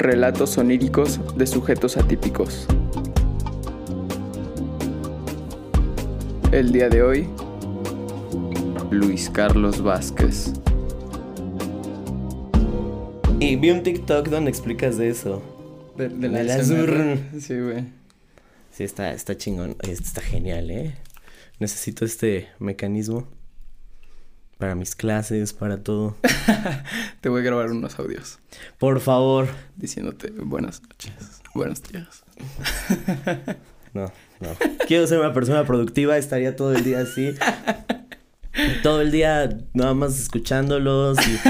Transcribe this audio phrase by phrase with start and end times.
[0.00, 2.66] Relatos oníricos de sujetos atípicos.
[6.52, 7.28] El día de hoy,
[8.90, 10.54] Luis Carlos Vázquez.
[13.40, 15.42] Y vi un TikTok donde explicas de eso.
[15.98, 16.64] De, de De la.
[16.64, 17.18] Zur.
[17.38, 17.84] Sí, güey.
[18.72, 19.76] Sí, está, está chingón.
[19.82, 20.94] Está genial, ¿eh?
[21.58, 23.28] Necesito este mecanismo
[24.60, 26.16] para mis clases, para todo.
[27.20, 28.38] Te voy a grabar unos audios
[28.78, 29.48] Por favor.
[29.76, 31.12] diciéndote buenas noches,
[31.54, 32.22] buenos días.
[33.92, 34.04] No,
[34.38, 34.50] no.
[34.86, 37.34] Quiero ser una persona productiva, estaría todo el día así.
[38.84, 41.40] Todo el día nada más escuchándolos y...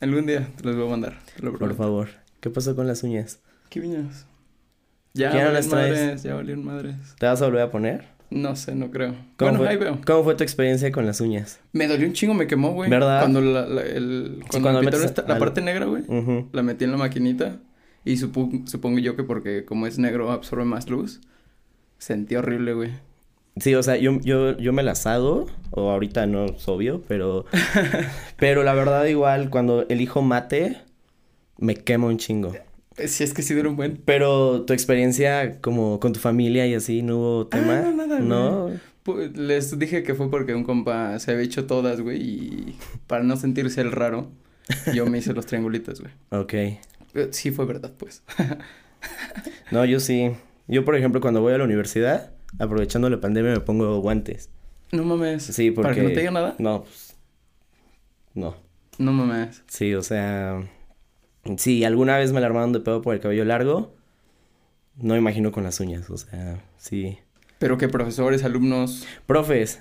[0.00, 2.08] Algún día te los voy a mandar, lo Por favor.
[2.40, 3.38] ¿Qué pasó con las uñas?
[3.70, 4.26] ¿Qué viñas?
[5.14, 6.00] Ya ¿Ya no valieron las traes?
[6.00, 6.96] madres, ya valieron madres.
[7.20, 8.08] ¿Te vas a volver a poner?
[8.30, 9.10] No sé, no creo.
[9.36, 9.98] ¿Cómo, Bueno, fue, ahí veo.
[10.06, 11.60] ¿Cómo fue tu experiencia con las uñas?
[11.72, 12.90] Me dolió un chingo, me quemó, güey.
[12.90, 13.20] ¿Verdad?
[13.20, 16.02] Cuando la, la- el, cuando cuando me esta- la al- parte negra, güey.
[16.52, 17.56] La metí en la maquinita
[18.04, 21.20] y supu- supongo yo que porque como es negro absorbe más luz.
[21.98, 22.90] Sentí horrible, güey.
[23.56, 27.44] Sí, o sea, yo, yo, yo me las hago, o ahorita no es obvio, pero...
[28.36, 30.78] pero la verdad igual, cuando elijo mate,
[31.58, 32.52] me quema un chingo.
[33.06, 34.00] Si es que sí dura un buen.
[34.04, 37.80] Pero tu experiencia como con tu familia y así, ¿no hubo tema?
[37.80, 38.18] no, nada.
[38.20, 38.70] ¿No?
[39.04, 42.76] Pu- Les dije que fue porque un compa se había hecho todas, güey, y
[43.06, 44.30] para no sentirse el raro,
[44.94, 46.12] yo me hice los triangulitos, güey.
[46.30, 46.52] Ok.
[46.54, 48.22] Eh, Sí fue verdad, pues.
[49.70, 50.32] No, yo sí.
[50.66, 54.50] Yo, por ejemplo, cuando voy a la universidad, aprovechando la pandemia, me pongo guantes.
[54.92, 55.44] No mames.
[55.44, 55.82] Sí, porque...
[55.88, 56.56] ¿Para que no te diga nada?
[56.58, 57.14] No, pues...
[58.34, 58.56] No.
[58.98, 59.62] No mames.
[59.68, 60.60] Sí, o sea...
[61.56, 63.94] Sí, alguna vez me la armaron de pedo por el cabello largo.
[64.96, 67.18] No me imagino con las uñas, o sea, sí.
[67.58, 69.06] Pero que profesores, alumnos.
[69.26, 69.80] Profes.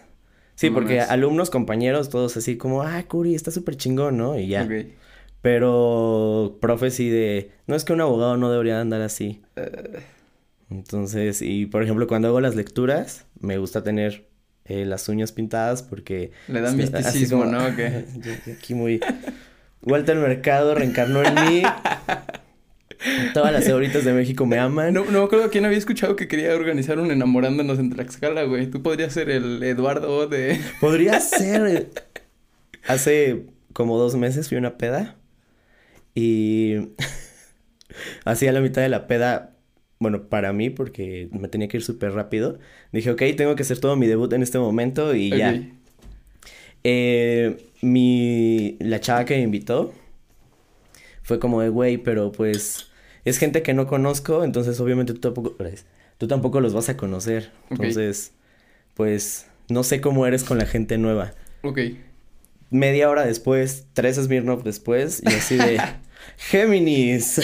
[0.56, 4.40] Sí, porque alumnos, compañeros, todos así como, ah, Curi, está súper chingón, ¿no?
[4.40, 4.68] Y ya.
[5.42, 9.42] Pero profes sí de, no es que un abogado no debería andar así.
[9.56, 10.00] Eh,
[10.70, 14.28] Entonces, y por ejemplo, cuando hago las lecturas, me gusta tener
[14.66, 16.32] eh, las uñas pintadas porque...
[16.48, 17.60] Le da así misticismo, como- ¿no?
[18.58, 19.00] Aquí muy...
[19.84, 21.64] Walter Mercado reencarnó en mí.
[23.34, 24.94] Todas las señoritas de México me aman.
[24.94, 28.68] No, no me acuerdo quién había escuchado que quería organizar un enamorándonos en Tlaxcala, güey.
[28.68, 30.60] Tú podrías ser el Eduardo de...
[30.82, 31.90] Podría ser.
[32.88, 35.16] Hace como dos meses fui a una peda
[36.16, 36.78] y
[38.26, 39.56] así a la mitad de la peda,
[40.00, 42.58] bueno, para mí, porque me tenía que ir súper rápido,
[42.92, 45.62] dije, ok, tengo que hacer todo mi debut en este momento y ya.
[46.84, 49.94] Eh, mi, la chava que me invitó
[51.24, 52.88] fue como de, güey, pero pues
[53.26, 55.58] es gente que no conozco, entonces obviamente tú tampoco,
[56.18, 57.52] tú tampoco los vas a conocer.
[57.70, 58.32] Entonces,
[58.94, 61.34] pues no sé cómo eres con la gente nueva.
[61.64, 61.80] Ok.
[62.70, 65.80] Media hora después, tres Smirnoff después, y así de
[66.38, 67.42] Géminis,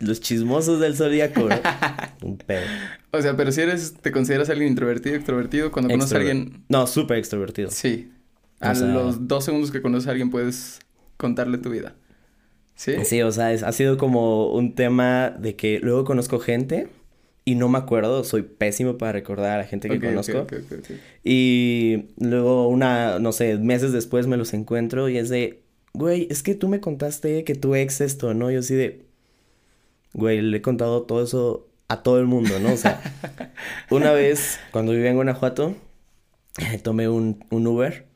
[0.00, 1.48] los chismosos del zodiaco.
[2.22, 2.62] Un pedo.
[3.10, 6.64] O sea, pero si eres, te consideras alguien introvertido, extrovertido, cuando conoces a alguien...
[6.68, 7.70] No, súper extrovertido.
[7.70, 8.12] Sí.
[8.64, 10.80] O A sea- los dos segundos que conoces a alguien puedes
[11.16, 11.94] contarle tu vida.
[12.76, 12.92] ¿Sí?
[13.04, 16.88] Sí, o sea, es- ha sido como un tema de que luego conozco gente
[17.44, 20.38] y no me acuerdo, soy pésimo para recordar a la gente que Ok, ok, conozco.
[20.40, 20.90] ok, ok, ok.
[21.22, 26.42] Y luego una, no sé, meses después me los encuentro y es de, güey, es
[26.42, 28.50] que tú me contaste que tu ex esto, ¿no?
[28.50, 29.04] Yo así de,
[30.14, 32.72] güey, le he contado todo eso a todo el mundo, ¿no?
[32.72, 33.00] O sea,
[33.90, 35.74] una vez cuando vivía en Guanajuato,
[36.82, 38.06] tomé un, un Uber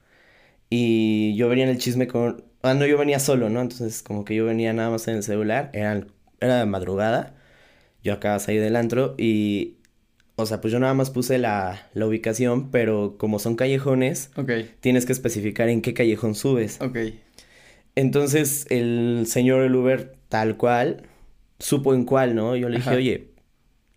[0.71, 3.61] y yo venía en el chisme con, ah, no, yo venía solo, ¿no?
[3.61, 6.07] Entonces como que yo venía nada más en el celular, era,
[6.41, 7.35] era de madrugada,
[8.03, 9.75] yo acababa de salir del antro y
[10.37, 14.53] o sea, pues yo nada más puse la, la ubicación, pero como son callejones, Ok,
[14.81, 16.81] tienes que especificar en qué callejón subes.
[16.81, 16.97] ok.
[17.95, 21.03] Entonces el señor del Uber, tal cual,
[21.59, 22.55] supo en cuál, ¿no?
[22.55, 22.99] Yo le dije, Ajá.
[22.99, 23.31] oye,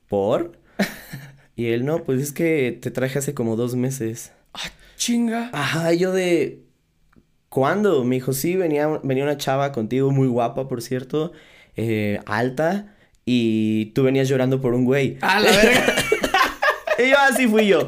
[0.07, 0.53] ¿por?
[1.55, 4.31] Y él, no, pues es que te traje hace como dos meses.
[5.01, 5.49] Chinga.
[5.51, 6.59] Ajá, yo de...
[7.49, 8.03] ¿Cuándo?
[8.03, 11.31] Me dijo, sí, venía, venía una chava contigo, muy guapa, por cierto,
[11.75, 12.93] eh, alta,
[13.25, 15.17] y tú venías llorando por un güey.
[15.21, 15.95] ¡A la verga!
[17.03, 17.87] Y yo así fui yo.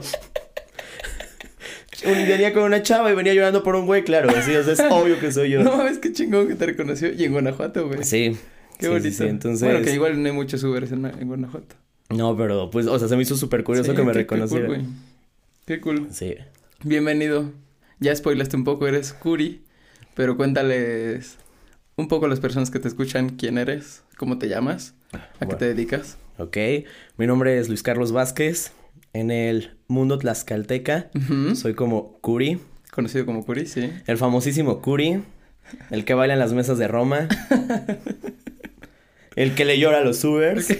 [2.03, 4.31] Un- Venía con una chava y venía llorando por un güey, claro.
[4.35, 5.63] Así, o sea, es obvio que soy yo.
[5.63, 7.13] no mames, qué chingón que te reconoció.
[7.13, 8.03] Y en Guanajuato, güey.
[8.03, 8.35] Sí.
[8.79, 9.11] Qué sí, bonito.
[9.15, 9.69] sí, entonces...
[9.69, 11.75] Bueno, que igual no hay muchos Ubers en, en Guanajuato.
[12.09, 14.65] No, pero pues, o sea, se me hizo súper curioso que me reconociera.
[14.65, 14.93] Qué cool, güey.
[15.67, 16.07] Qué cool.
[16.11, 16.35] Sí.
[16.85, 17.49] Bienvenido.
[18.01, 19.63] Ya spoilaste un poco, eres Curi.
[20.15, 21.37] Pero cuéntales
[21.95, 24.93] un poco a las personas que te escuchan quién eres, cómo te llamas,
[25.39, 26.17] a qué te dedicas.
[26.37, 26.57] Ok.
[27.15, 28.73] Mi nombre es Luis Carlos Vázquez.
[29.13, 31.09] En el mundo tlaxcalteca
[31.55, 32.59] soy como Curi.
[32.91, 33.89] Conocido como Curi, sí.
[34.05, 35.23] El famosísimo Curi.
[35.89, 37.29] El que baila en las mesas de Roma.
[39.37, 40.77] el que le llora a los Ubers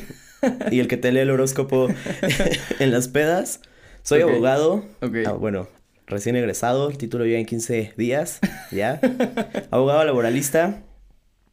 [0.69, 1.88] y el que te lee el horóscopo
[2.79, 3.61] en las pedas.
[4.01, 4.83] Soy abogado.
[5.01, 5.15] Ok.
[5.25, 5.69] Ah, bueno,
[6.07, 8.39] recién egresado, el título ya en 15 días,
[8.71, 9.00] ya.
[9.71, 10.81] abogado laboralista.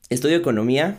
[0.09, 0.97] Estudio economía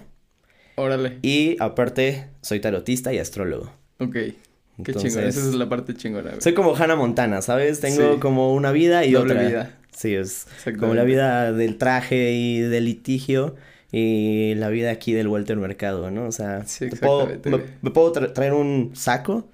[0.76, 1.18] Órale.
[1.22, 3.74] y aparte soy tarotista y astrólogo.
[4.00, 4.14] Ok.
[4.14, 4.36] Qué
[4.78, 5.28] Entonces, chingón.
[5.30, 6.42] Esa es la parte chingona, güey.
[6.42, 7.82] Soy como Hannah Montana, ¿sabes?
[7.82, 8.20] Tengo Sí.
[8.20, 9.48] como una vida y Doble otra.
[9.48, 9.78] vida.
[9.96, 10.48] Sí, es
[10.80, 13.56] como la vida del traje y del litigio
[13.92, 16.26] y la vida aquí del Walter Mercado, ¿no?
[16.26, 19.50] O sea, Sí, te puedo- exactamente, me, puedo tra- traer un saco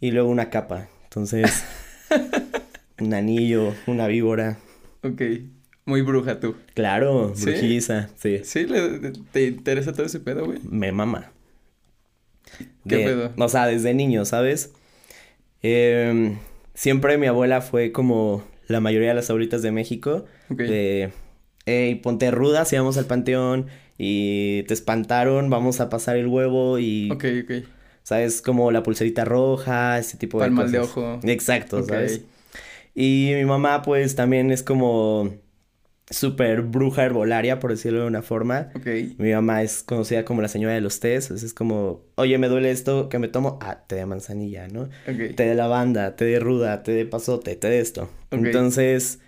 [0.00, 0.88] y luego una capa.
[1.04, 1.64] Entonces,
[3.00, 4.58] un anillo, una víbora.
[5.02, 5.22] Ok.
[5.84, 6.54] Muy bruja tú.
[6.74, 8.40] Claro, brujiza, sí.
[8.44, 8.66] ¿Sí?
[9.32, 10.58] ¿Te interesa todo ese pedo, güey?
[10.68, 11.30] Me mama.
[12.88, 13.32] ¿Qué De- pedo?
[13.38, 14.72] O sea, desde niño, ¿sabes?
[15.62, 16.38] Em,
[16.74, 20.24] siempre mi abuela fue como la mayoría de las abuelitas de México.
[20.50, 20.58] Ok.
[20.60, 21.10] De,
[21.66, 23.66] hey, ponte ruda si vamos al panteón
[23.96, 27.64] y te espantaron, vamos a pasar el huevo y, Ok, ok.
[28.02, 28.42] ¿sabes?
[28.42, 30.72] Como la pulserita roja, ese tipo de Palmas cosas.
[30.72, 31.20] de ojo.
[31.24, 31.82] Exacto.
[31.82, 32.22] ¿sabes?
[33.00, 35.32] Y mi mamá, pues, también es como
[36.10, 38.70] súper bruja herbolaria, por decirlo de una forma.
[38.74, 38.88] Ok.
[39.18, 42.72] Mi mamá es conocida como la señora de los tés, es como, oye, me duele
[42.72, 43.56] esto, ¿qué me tomo?
[43.62, 44.88] Ah, té de manzanilla, ¿no?
[45.06, 45.36] Ok.
[45.36, 48.10] Té de lavanda, té de ruda, té de pasote, té de esto.
[48.32, 48.46] Ok.
[48.46, 49.20] Entonces,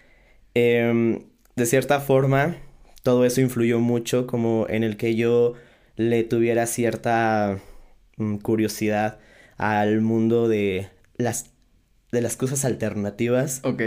[0.54, 2.56] em, de cierta forma,
[3.04, 5.54] todo eso influyó mucho como en el que yo
[5.94, 7.60] le tuviera cierta
[8.16, 9.20] mm, curiosidad
[9.58, 10.88] al mundo de
[11.18, 11.52] las,
[12.12, 13.60] de las cosas alternativas.
[13.64, 13.82] Ok.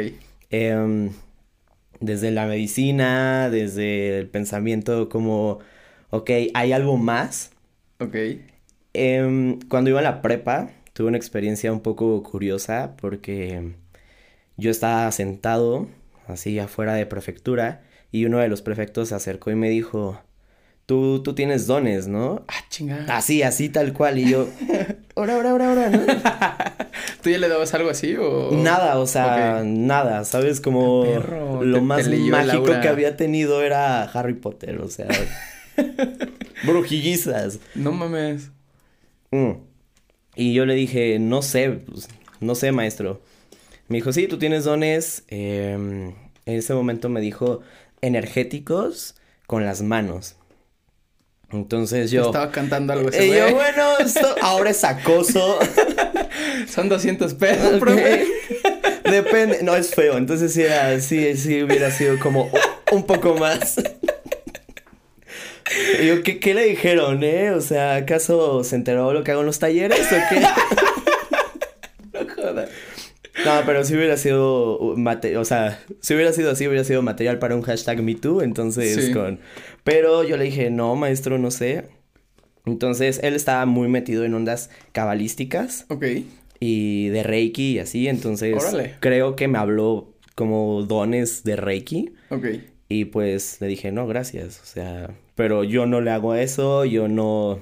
[0.50, 1.12] Em,
[2.00, 5.60] desde la medicina, desde el pensamiento como,
[6.10, 7.52] ok, hay algo más.
[8.00, 8.16] Ok.
[8.94, 13.74] Em, cuando iba a la prepa, tuve una experiencia un poco curiosa porque
[14.58, 15.88] yo estaba sentado
[16.28, 17.82] así afuera de prefectura
[18.12, 20.22] y uno de los prefectos se acercó y me dijo,
[20.86, 22.46] tú, tú tienes dones, ¿no?
[22.48, 23.18] Ah, chingada.
[23.18, 24.20] Así, así tal cual.
[24.20, 24.48] Y yo,
[25.16, 26.04] ahora, ahora, ahora, ahora, ¿no?
[27.24, 28.52] ¿Tú ya le dabas algo así o...?
[28.52, 30.60] Nada, o sea, nada, ¿sabes?
[30.60, 35.08] Como perro, lo te- más mágico que había tenido era Harry Potter, o sea,
[36.66, 37.60] brujillizas.
[37.76, 38.52] No mames.
[39.32, 39.52] Mm.
[40.36, 42.08] Y yo le dije, no sé, pues,
[42.40, 43.22] no sé, maestro.
[43.88, 45.24] Me dijo, sí, tú tienes dones.
[45.28, 46.10] em,
[46.46, 47.62] en ese momento me dijo,
[48.02, 49.16] energéticos
[49.48, 50.36] con las manos.
[51.52, 52.26] Entonces yo...
[52.26, 53.18] Estaba cantando algo así.
[53.20, 55.60] Eh, yo, bueno, esto ahora es acoso.
[56.68, 58.26] Son 200 pesos, profe.
[59.10, 62.50] Depende, no es feo, entonces sí, era- sí, sí hubiera sido como
[62.92, 63.76] un poco más.
[66.02, 67.52] Y yo, ¿qué, ¿qué le dijeron, eh?
[67.52, 70.42] O sea, ¿acaso se enteró lo que hago en los talleres o qué?
[72.14, 72.70] No jodas.
[73.44, 77.40] No, pero si hubiera sido, mate o sea, si hubiera sido así, hubiera sido material
[77.40, 79.12] para un hashtag MeToo, entonces Sí.
[79.12, 79.40] con...
[79.84, 81.86] Pero yo le dije, no, maestro, no sé.
[82.68, 85.86] Entonces, él estaba muy metido en ondas cabalísticas.
[85.90, 86.06] Ok.
[86.66, 88.96] Y de Reiki y así, entonces Órale.
[89.02, 92.46] creo que me habló como dones de Reiki Ok.
[92.88, 97.10] y pues le dije, no, gracias, o sea, pero yo no le hago eso, yo
[97.10, 97.60] no,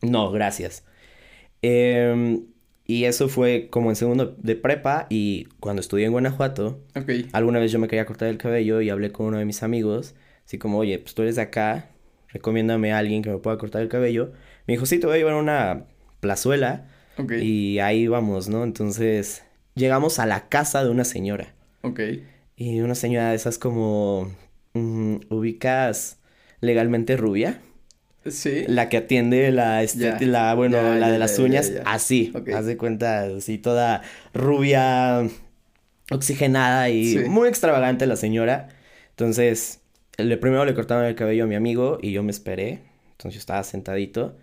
[0.00, 0.84] no, gracias.
[1.62, 2.46] Em,
[2.86, 6.80] y eso fue como en segundo de prepa y cuando estudié en Guanajuato,
[7.32, 10.14] alguna vez yo me quería cortar el cabello y hablé con uno de mis amigos,
[10.44, 11.90] así como, oye, pues tú eres de acá,
[12.28, 14.32] recomiéndame a alguien que me pueda cortar el cabello.
[14.66, 15.84] Me dijo, sí, te voy a llevar a una
[16.20, 16.88] plazuela.
[17.40, 18.64] Y ahí vamos, ¿no?
[18.64, 19.42] Entonces
[19.74, 21.54] llegamos a la casa de una señora.
[21.82, 22.00] Ok.
[22.56, 24.30] Y una señora de esas como...
[24.74, 26.18] mm, ubicas
[26.60, 27.60] legalmente rubia.
[28.26, 28.64] Sí.
[28.68, 31.72] La que atiende la, este, Ya, la bueno, ya, la de las ya, uñas.
[31.84, 32.30] Así.
[32.34, 32.50] Ok.
[32.50, 34.02] Haz de cuenta, así toda
[34.32, 35.28] rubia,
[36.10, 37.18] oxigenada y Sí.
[37.28, 38.68] muy extravagante la señora.
[39.10, 39.80] Entonces,
[40.18, 42.80] le primero le cortaron el cabello a mi amigo y yo me esperé.
[43.12, 44.36] Entonces yo estaba sentadito.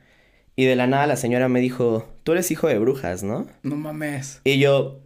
[0.59, 3.47] Y de la nada la señora me dijo, tú eres hijo de brujas, ¿no?
[3.63, 4.41] No mames.
[4.43, 4.99] Y yo,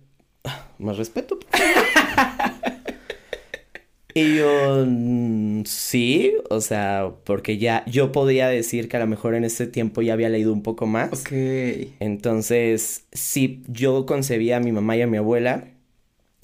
[0.44, 1.38] "Ah, más respeto.
[4.16, 9.36] y yo, "Mm, sí, o sea, porque ya yo podía decir que a lo mejor
[9.36, 11.12] en ese tiempo ya había leído un poco más.
[11.22, 11.32] Ok.
[12.00, 15.66] Entonces, sí, yo concebía a mi mamá y a mi abuela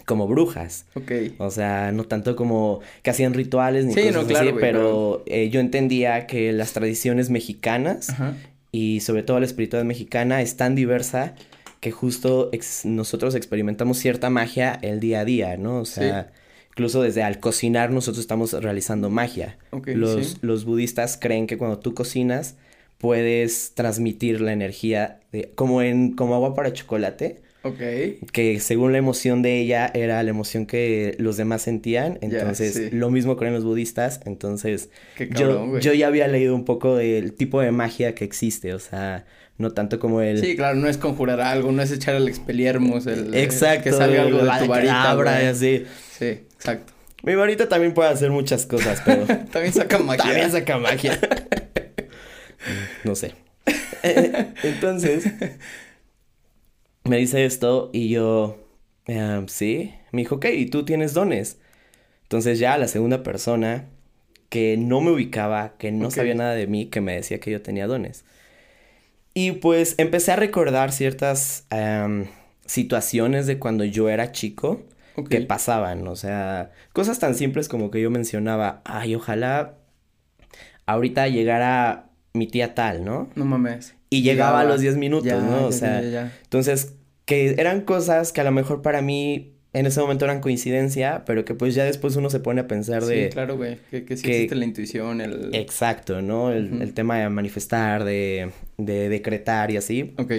[0.05, 0.87] como brujas.
[0.95, 1.11] Ok.
[1.37, 5.23] O sea, no tanto como que hacían rituales ni Sí, cosas no, claro, así, pero
[5.27, 8.35] eh, yo entendía que las tradiciones mexicanas Ajá.
[8.71, 11.35] Y sobre todo la espiritualidad mexicana es tan diversa
[11.79, 15.79] que justo ex- nosotros experimentamos cierta magia el día a día, ¿no?
[15.79, 16.31] O sea,
[16.71, 19.57] incluso desde al cocinar nosotros estamos realizando magia.
[19.95, 20.37] Los, sí.
[20.41, 22.55] los budistas creen que cuando tú cocinas
[22.97, 27.41] puedes transmitir la energía de, como en como agua para chocolate.
[27.63, 27.79] Ok.
[28.31, 32.17] Que según la emoción de ella era la emoción que los demás sentían.
[32.21, 32.89] Entonces, sí.
[32.91, 34.21] lo mismo creen los budistas.
[34.25, 38.23] Entonces, Qué cabrón, yo, yo ya había leído un poco del tipo de magia que
[38.23, 38.73] existe.
[38.73, 39.25] O sea,
[39.57, 40.39] no tanto como el.
[40.39, 43.35] Sí, claro, no es conjurar algo, no es echar el expeliermus, el...
[43.35, 43.83] Exacto.
[43.83, 45.85] Que salga algo de tu varita, y así.
[46.17, 46.93] Sí, exacto.
[47.23, 49.25] Mi varita también puede hacer muchas cosas, pero.
[49.51, 50.23] También saca magia.
[50.23, 51.19] También saca magia.
[53.03, 53.33] no sé.
[54.03, 55.25] Eh, Entonces,
[57.09, 58.57] me dice esto y yo,
[59.07, 59.93] "Ah, sí.
[60.11, 61.57] Me dijo, ok, ¿y tú tienes dones?
[62.23, 63.85] Entonces ya la segunda persona
[64.49, 67.61] que no me ubicaba, que no sabía nada de mí, que me decía que yo
[67.61, 68.23] tenía dones.
[69.33, 72.25] Y pues empecé a recordar ciertas am,
[72.65, 74.81] situaciones de cuando yo era chico
[75.29, 79.75] que pasaban, o sea, cosas tan simples como que yo mencionaba, ay, ojalá
[80.85, 83.29] ahorita llegara mi tía tal, ¿no?
[83.35, 83.95] No mames.
[84.09, 85.67] Y llegaba a los 10 minutos, Ya, ¿no?
[85.67, 86.31] O ya, sea, ya.
[86.43, 86.93] entonces,
[87.29, 91.45] que eran cosas que a lo mejor para mí en ese momento eran coincidencia, pero
[91.45, 93.25] que pues ya después uno se pone a pensar de...
[93.25, 93.77] Sí, claro, güey.
[93.91, 95.53] Que, que sí que- existe la intuición, el...
[95.53, 96.51] Exacto, ¿no?
[96.51, 100.15] El, el tema de manifestar, de, de decretar y así.
[100.17, 100.31] Ok.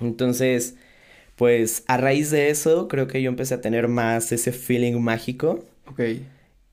[0.00, 0.74] Entonces,
[1.36, 5.64] pues a raíz de eso, creo que yo empecé a tener más ese feeling mágico
[5.86, 6.00] Ok.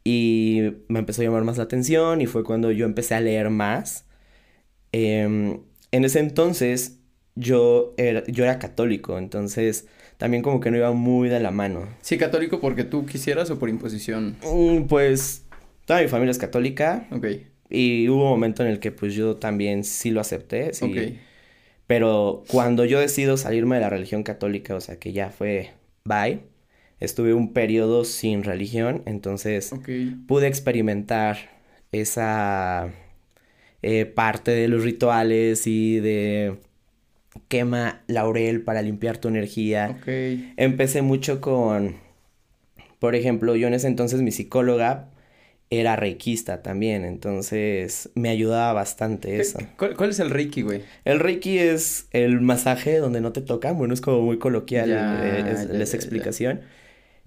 [0.03, 3.51] y me empezó a llamar más la atención y fue cuando yo empecé a leer
[3.51, 4.05] más.
[4.91, 5.59] Em,
[5.91, 6.98] en ese entonces
[7.35, 11.87] yo era, yo era católico, entonces también como que no iba muy de la mano.
[12.01, 14.35] Sí, católico porque tú quisieras o por imposición.
[14.43, 15.45] Mm, Pues
[15.85, 17.25] toda mi familia es católica Ok.
[17.69, 20.85] y hubo un momento en el que pues yo también sí lo acepté, sí.
[20.85, 21.13] Ok.
[21.87, 25.71] Pero cuando yo decido salirme de la religión católica, o sea que ya fue
[26.05, 26.41] bye,
[26.99, 29.71] estuve un periodo sin religión, entonces
[30.27, 31.37] pude experimentar
[31.91, 32.89] esa
[33.81, 36.57] eh, parte de los rituales y de
[37.47, 39.97] quema laurel para limpiar tu energía.
[40.57, 41.95] Empecé mucho con,
[42.99, 45.09] por ejemplo, yo en ese entonces mi psicóloga
[45.71, 49.59] era reikista también, entonces me ayudaba bastante ¿Qué- eso.
[49.77, 50.81] ¿Cuál, cuál es el Reiki, güey?
[51.05, 55.13] El Reiki es el masaje donde no te tocan, bueno, es como muy coloquial Ya,
[55.23, 56.61] eh, es- ya, la ya, explicación.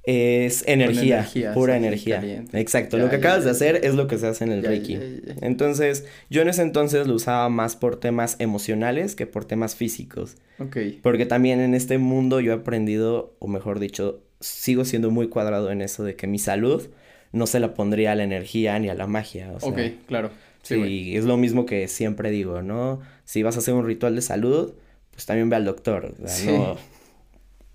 [0.04, 2.16] Es energía, energía, pura energía.
[2.16, 2.59] caliente.
[2.61, 4.64] Exacto, Ya, lo que ya, acabas de hacer es lo que se hace en el
[4.64, 4.99] Reiki.
[5.40, 10.37] Entonces, yo en ese entonces lo usaba más por temas emocionales que por temas físicos.
[10.59, 10.76] Ok.
[11.02, 15.71] Porque también en este mundo yo he aprendido, o mejor dicho, sigo siendo muy cuadrado
[15.71, 16.88] en eso de que mi salud
[17.30, 19.52] no se la pondría a la energía ni a la magia.
[19.54, 20.30] O sea, Ok, claro.
[20.62, 23.00] Sí, es lo mismo que siempre digo, ¿no?
[23.25, 24.73] Si vas a hacer un ritual de salud,
[25.12, 26.12] pues también ve al doctor.
[26.23, 26.47] O sea, Sí.
[26.47, 26.76] no,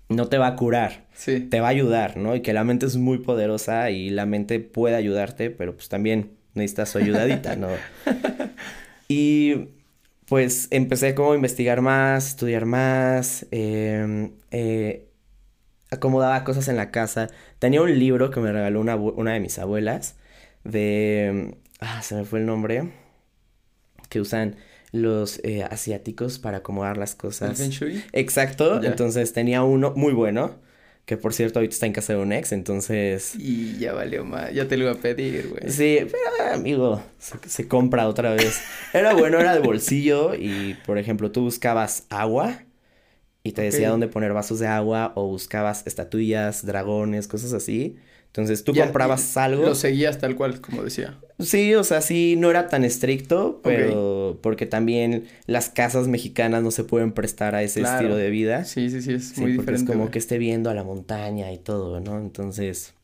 [0.08, 1.40] no te va a curar, Sí.
[1.40, 2.34] te va a ayudar, ¿no?
[2.36, 6.32] Y que la mente es muy poderosa y la mente puede ayudarte, pero pues también
[6.54, 7.68] necesitas su ayudadita, ¿no?
[9.08, 9.68] Y
[10.26, 15.08] pues empecé como a investigar más, estudiar más, em, eh,
[15.90, 17.28] acomodaba cosas en la casa.
[17.58, 20.16] Tenía un libro que me regaló una, una de mis abuelas
[20.64, 21.56] de...
[21.80, 22.90] Ah, se me fue el nombre.
[24.10, 24.56] Que usan
[24.92, 27.58] los eh, asiáticos para acomodar las ¿El cosas.
[27.58, 28.04] Feng Shui?
[28.12, 28.88] Exacto, Ya.
[28.90, 30.56] entonces tenía uno muy bueno,
[31.04, 33.34] que por cierto ahorita está en casa de un ex, entonces...
[33.38, 34.52] Y ya valió más.
[34.52, 35.70] Ya te lo iba a pedir, güey.
[35.70, 38.60] Sí, pero amigo, se, se compra otra vez.
[38.92, 42.62] Era bueno, era de bolsillo y, por ejemplo, tú buscabas agua
[43.42, 47.96] y te decía dónde poner vasos de agua o buscabas estatuillas, dragones, cosas así.
[48.28, 49.64] Entonces tú Ya, comprabas algo.
[49.64, 51.18] Lo seguías tal cual, como decía.
[51.40, 56.70] Sí, o sea, sí, no era tan estricto, pero porque también las casas mexicanas no
[56.70, 57.96] se pueden prestar a ese Claro.
[57.96, 58.64] estilo de vida.
[58.64, 59.92] Sí, sí, sí, es Sí, muy porque diferente.
[59.92, 62.18] es como que esté viendo a la montaña y todo, ¿no?
[62.18, 62.94] Entonces,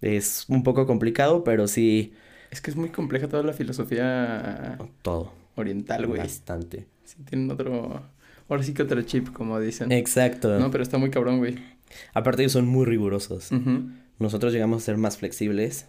[0.00, 2.12] es un poco complicado, pero sí,
[2.50, 5.32] Es que es muy compleja toda la filosofía todo.
[5.56, 6.20] oriental, güey.
[6.20, 6.86] Bastante.
[7.04, 8.02] Sí, tienen otro...
[8.48, 9.90] Ahora sí que otro chip, como dicen.
[9.90, 10.58] Exacto.
[10.58, 11.56] No, pero está muy cabrón, güey.
[12.12, 13.50] Aparte ellos son muy rigurosos.
[13.50, 13.90] Ujú.
[14.22, 15.86] Nosotros llegamos a ser más flexibles.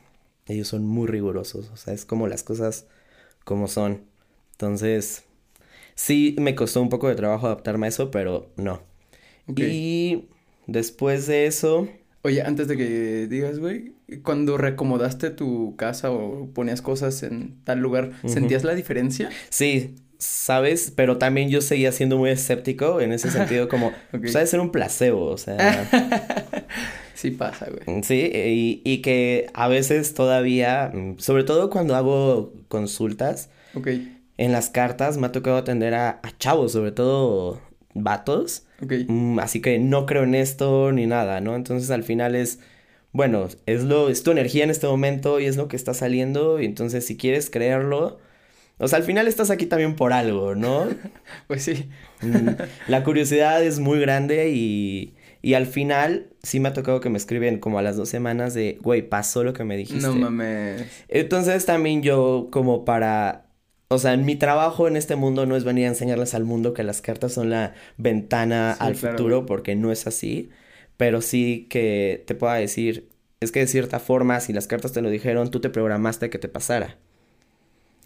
[0.47, 1.69] Ellos son muy rigurosos.
[1.71, 2.87] O sea, es como las cosas
[3.45, 4.01] como son.
[4.53, 5.23] Entonces,
[5.95, 8.81] sí me costó un poco de trabajo adaptarme a eso, pero no.
[9.47, 10.25] Y
[10.67, 11.87] después de eso,
[12.25, 13.91] Oye, antes de que digas, güey,
[14.23, 18.13] cuando reacomodaste tu casa o ponías cosas en tal lugar.
[18.25, 19.29] ¿sentías la diferencia?
[19.49, 24.21] sí, sabes, pero también yo seguía siendo muy escéptico en ese sentido, como, Ok.
[24.21, 25.89] pues ha de ser un placebo, o sea.
[27.23, 28.03] Sí pasa, güey.
[28.03, 33.49] Sí, y, y que a veces todavía, mm, sobre todo cuando hago consultas,
[34.37, 37.61] en las cartas me ha tocado atender a, a chavos, sobre todo
[37.93, 38.65] vatos,
[39.07, 41.55] mm, así que no creo en esto ni nada, ¿no?
[41.55, 42.59] Entonces al final es,
[43.13, 46.59] bueno, es lo, es tu energía en este momento y es lo que está saliendo,
[46.59, 48.19] y entonces si quieres creerlo,
[48.79, 50.87] o sea, al final estás aquí también por algo, ¿no?
[51.47, 51.89] Pues sí.
[52.21, 52.49] Mm,
[52.87, 55.13] La curiosidad es muy grande y,
[55.43, 58.55] Y al final, sí me ha tocado que me escriben como a las dos semanas
[58.55, 60.07] de, güey, pasó lo que me dijiste.
[60.07, 61.07] No mames.
[61.09, 63.47] Entonces también yo como para,
[63.89, 66.83] o sea, mi trabajo en este mundo no es venir a enseñarles al mundo que
[66.83, 70.49] las cartas son la ventana Sí, al claro, futuro, porque no es así,
[70.97, 73.09] pero sí que te pueda decir,
[73.41, 76.39] es que de cierta forma, si las cartas te lo dijeron, tú te programaste que
[76.39, 76.97] te pasara.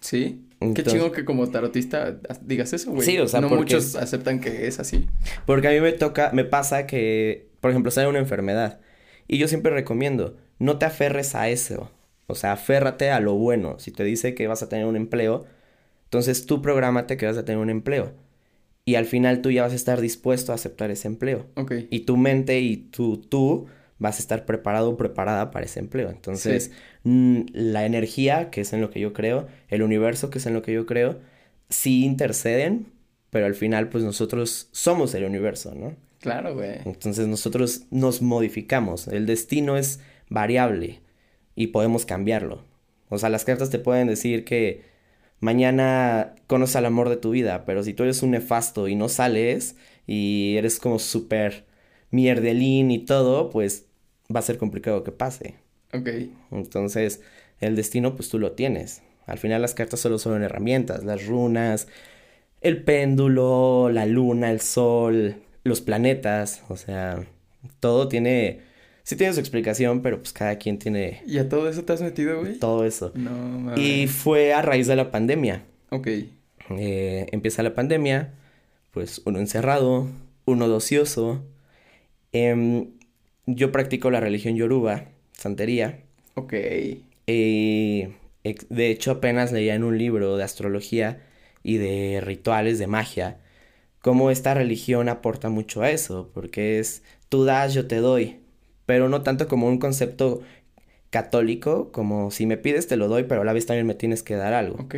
[0.01, 0.46] Sí.
[0.73, 3.05] Qué chingo que como tarotista digas eso, güey.
[3.05, 5.07] Sí, o sea, no porque- muchos aceptan que es así.
[5.45, 8.79] Porque a mí me toca, me pasa que, por ejemplo, sale una enfermedad.
[9.27, 11.91] Y yo siempre recomiendo, no te aferres a eso.
[12.25, 13.77] O sea, aférrate a lo bueno.
[13.79, 15.45] Si te dice que vas a tener un empleo,
[16.05, 18.13] entonces tú prográmate que vas a tener un empleo.
[18.83, 21.45] Y al final tú ya vas a estar dispuesto a aceptar ese empleo.
[21.55, 21.73] Ok.
[21.89, 23.67] Y tu mente y tú, tú
[23.99, 26.09] vas a estar preparado o preparada para ese empleo.
[26.09, 26.65] Entonces,
[27.03, 27.09] Sí.
[27.09, 30.53] mm, la energía, que es en lo que yo creo, el universo, que es en
[30.53, 31.19] lo que yo creo,
[31.69, 32.87] sí interceden,
[33.29, 35.95] pero al final, pues nosotros somos el universo, ¿no?
[36.19, 36.79] Claro, güey.
[36.85, 39.07] Entonces nosotros nos modificamos.
[39.07, 39.99] El destino es
[40.29, 41.01] variable
[41.55, 42.63] y podemos cambiarlo.
[43.09, 44.81] O sea, las cartas te pueden decir que
[45.39, 49.09] mañana conoces al amor de tu vida, pero si tú eres un nefasto y no
[49.09, 49.75] sales
[50.07, 51.65] y eres como súper
[52.11, 53.86] mierdelín y todo, pues
[54.33, 55.55] va a ser complicado que pase.
[55.93, 56.09] Ok.
[56.51, 57.21] Entonces,
[57.59, 59.01] el destino, pues tú lo tienes.
[59.25, 61.87] Al final las cartas solo son herramientas, las runas,
[62.61, 67.25] el péndulo, la luna, el sol, los planetas, o sea,
[67.81, 68.61] todo tiene,
[69.03, 72.01] sí tiene su explicación, pero pues cada quien tiene ¿Y a todo eso te has
[72.01, 72.57] metido, güey?
[72.57, 73.11] todo eso.
[73.15, 73.79] No mames.
[73.79, 75.63] Y fue a raíz de la pandemia.
[75.89, 76.07] Ok.
[76.69, 78.33] Eh, empieza la pandemia,
[78.91, 80.07] pues uno encerrado,
[80.45, 81.43] uno de ocioso.
[83.47, 86.01] Yo practico la religión yoruba, santería.
[86.35, 86.53] Ok.
[87.27, 88.09] Eh,
[88.69, 91.21] de hecho, apenas leía en un libro de astrología
[91.63, 93.39] y de rituales de magia,
[94.01, 98.37] cómo esta religión aporta mucho a eso, porque es tú das, yo te doy,
[98.85, 100.41] pero no tanto como un concepto
[101.09, 104.23] católico, como si me pides te lo doy, pero a la vez también me tienes
[104.23, 104.83] que dar algo.
[104.83, 104.95] Ok.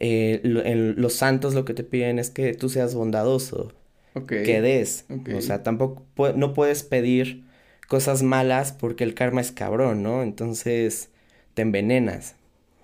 [0.00, 3.72] Eh, lo- en los santos lo que te piden es que tú seas bondadoso,
[4.14, 4.28] Ok.
[4.28, 5.30] que des, Ok.
[5.36, 6.04] o sea, tampoco
[6.36, 7.44] no puedes pedir
[7.88, 10.22] cosas malas porque el karma es cabrón, ¿no?
[10.22, 11.10] Entonces
[11.54, 12.36] te envenenas.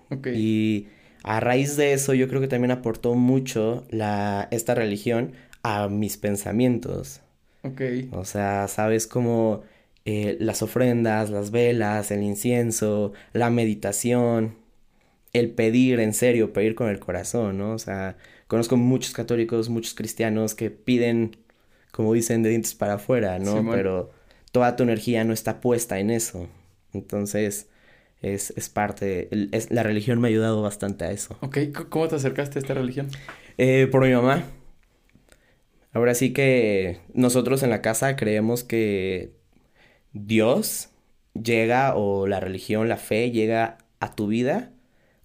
[0.09, 0.27] Ok.
[0.33, 0.87] Y
[1.23, 5.33] a raíz de eso yo creo que también aportó mucho la, esta religión
[5.63, 7.21] a mis pensamientos.
[7.63, 7.81] Ok.
[8.11, 9.63] O sea, sabes como
[10.05, 14.55] eh, las ofrendas, las velas, el incienso, la meditación,
[15.33, 17.73] el pedir en serio, pedir con el corazón, ¿no?
[17.73, 21.37] O sea, conozco muchos católicos, muchos cristianos que piden,
[21.91, 23.57] como dicen, de dientes para afuera, ¿no?
[23.57, 23.75] Simón.
[23.75, 24.11] Pero
[24.51, 26.47] toda tu energía no está puesta en eso.
[26.93, 27.69] Entonces,
[28.21, 31.37] es, es parte, es, la religión me ha ayudado bastante a eso.
[31.41, 31.57] Ok.
[31.89, 33.07] ¿Cómo te acercaste a esta religión?
[33.57, 34.43] Eh, por mi mamá.
[35.91, 39.31] Ahora sí que nosotros en la casa creemos que
[40.13, 40.89] Dios
[41.33, 44.71] llega o la religión, la fe llega a tu vida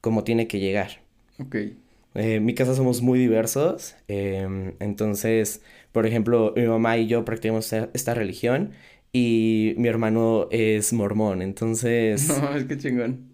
[0.00, 1.02] como tiene que llegar.
[1.38, 1.54] Ok.
[1.54, 1.76] Eh,
[2.14, 7.72] en mi casa somos muy diversos, em, entonces, por ejemplo, mi mamá y yo practicamos
[7.72, 8.72] esta, esta religión
[9.14, 13.30] y mi hermano es mormón, entonces No, es que chingón.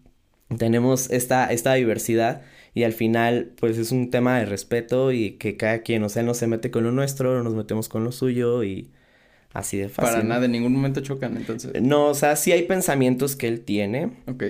[0.57, 2.43] tenemos esta, esta diversidad
[2.75, 6.21] y al final pues es un tema de respeto y que cada quien, o sea,
[6.21, 8.90] él no se mete con lo nuestro, no nos metemos con lo suyo y
[9.53, 10.12] así de fácil.
[10.14, 11.73] Para nada, en ningún momento chocan, entonces.
[11.83, 14.45] No, o sea, sí hay pensamientos que él tiene, Ok.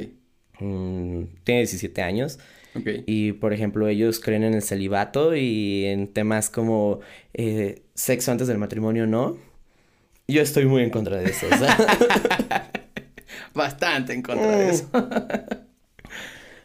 [0.60, 2.38] mm, tiene 17 años
[2.74, 2.88] Ok.
[3.06, 7.00] y por ejemplo ellos creen en el celibato y en temas como
[7.34, 9.38] eh, sexo antes del matrimonio, ¿no?
[10.30, 11.76] Yo estoy muy en contra de eso, o sea,
[13.54, 14.70] Bastante en contra de Mm.
[14.70, 14.90] eso.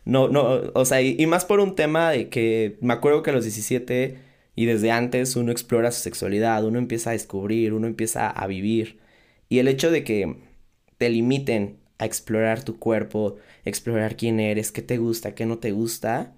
[0.05, 3.31] No, no, o sea, y, y más por un tema de que me acuerdo que
[3.31, 4.19] a los 17
[4.55, 8.99] y desde antes uno explora su sexualidad, uno empieza a descubrir, uno empieza a vivir.
[9.49, 10.35] Y el hecho de que
[10.99, 15.71] te limiten a explorar tu cuerpo, explorar quién eres, qué te gusta, qué no te
[15.71, 16.33] gusta,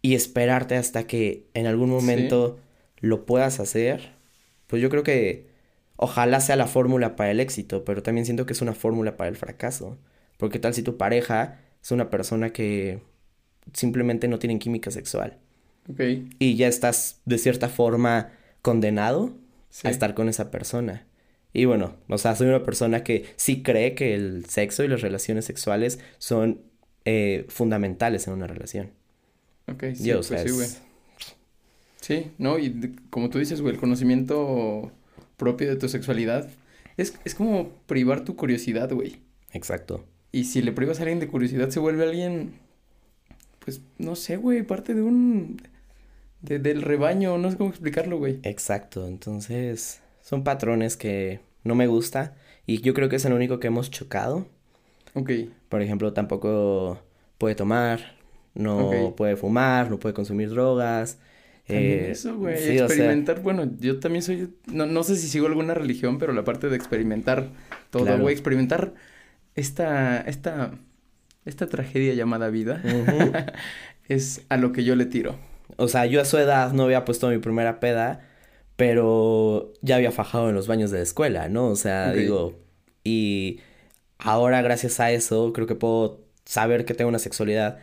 [0.00, 2.60] y esperarte hasta que en algún momento
[3.00, 4.10] lo puedas hacer,
[4.68, 5.46] pues yo creo que
[5.96, 9.28] ojalá sea la fórmula para el éxito, pero también siento que es una fórmula para
[9.30, 9.98] el fracaso.
[10.36, 13.00] Porque tal si tu pareja es una persona que
[13.72, 15.38] simplemente no tienen química sexual
[15.90, 16.00] Ok.
[16.38, 18.30] y ya estás de cierta forma
[18.62, 19.32] condenado
[19.70, 19.86] Sí.
[19.88, 21.06] a estar con esa persona.
[21.52, 25.00] Y bueno, o sea, soy una persona que sí cree que el sexo y las
[25.02, 26.60] relaciones sexuales son
[27.06, 28.90] eh, fundamentales en una relación.
[29.68, 30.64] Ok, sí, Yo, o pues sea, sí, güey.
[30.66, 30.80] es-
[32.00, 32.58] Sí, ¿no?
[32.58, 34.90] Y como tú dices, güey, el conocimiento
[35.36, 36.48] propio de tu sexualidad
[36.96, 39.20] es, es como privar tu curiosidad, güey.
[39.52, 40.04] Exacto.
[40.32, 42.54] Y si le privas a alguien de curiosidad, se vuelve alguien,
[43.60, 45.60] pues, no sé, güey, parte de un,
[46.42, 48.40] de- del rebaño, no sé cómo explicarlo, güey.
[48.42, 49.06] Exacto.
[49.06, 52.34] Entonces, son patrones que no me gusta.
[52.66, 54.46] Y yo creo que es el único que hemos chocado.
[55.14, 55.30] Ok.
[55.68, 56.98] Por ejemplo, tampoco
[57.38, 58.16] puede tomar,
[58.54, 61.18] no puede fumar, no puede consumir drogas.
[61.66, 65.16] También eh, eso, güey, sí, o sea, experimentar, bueno, yo también soy, no, no sé
[65.16, 67.48] si sigo alguna religión, pero la parte de experimentar
[67.90, 68.22] todo, Claro.
[68.22, 68.92] güey, experimentar
[69.54, 70.72] esta, esta,
[71.44, 72.82] esta tragedia llamada vida,
[74.08, 75.36] es a lo que yo le tiro.
[75.76, 78.20] O sea, yo a su edad no había puesto mi primera peda,
[78.76, 81.68] pero ya había fajado en los baños de la escuela, ¿no?
[81.68, 82.58] O sea, digo,
[83.04, 83.60] y
[84.18, 87.78] ahora gracias a eso creo que puedo saber que tengo una sexualidad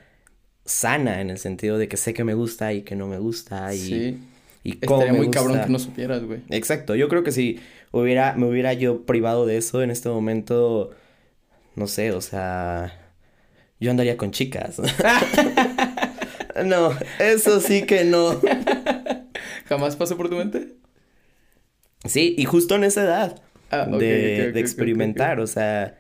[0.65, 3.73] sana en el sentido de que sé que me gusta y que no me gusta
[3.73, 4.19] y, sí,
[4.63, 5.65] y cómo estaría me muy cabrón gusta.
[5.65, 6.41] que no supieras, güey.
[6.49, 7.59] Exacto, yo creo que si
[7.91, 10.91] hubiera, me hubiera yo privado de eso en este momento,
[11.75, 13.11] no sé, o sea,
[13.79, 14.81] yo andaría con chicas.
[16.65, 18.39] No, eso sí que no.
[19.67, 20.75] ¿Jamás pasó por tu mente?
[22.05, 25.97] Sí, y justo en esa edad Ah, ok, de, experimentar, o sea,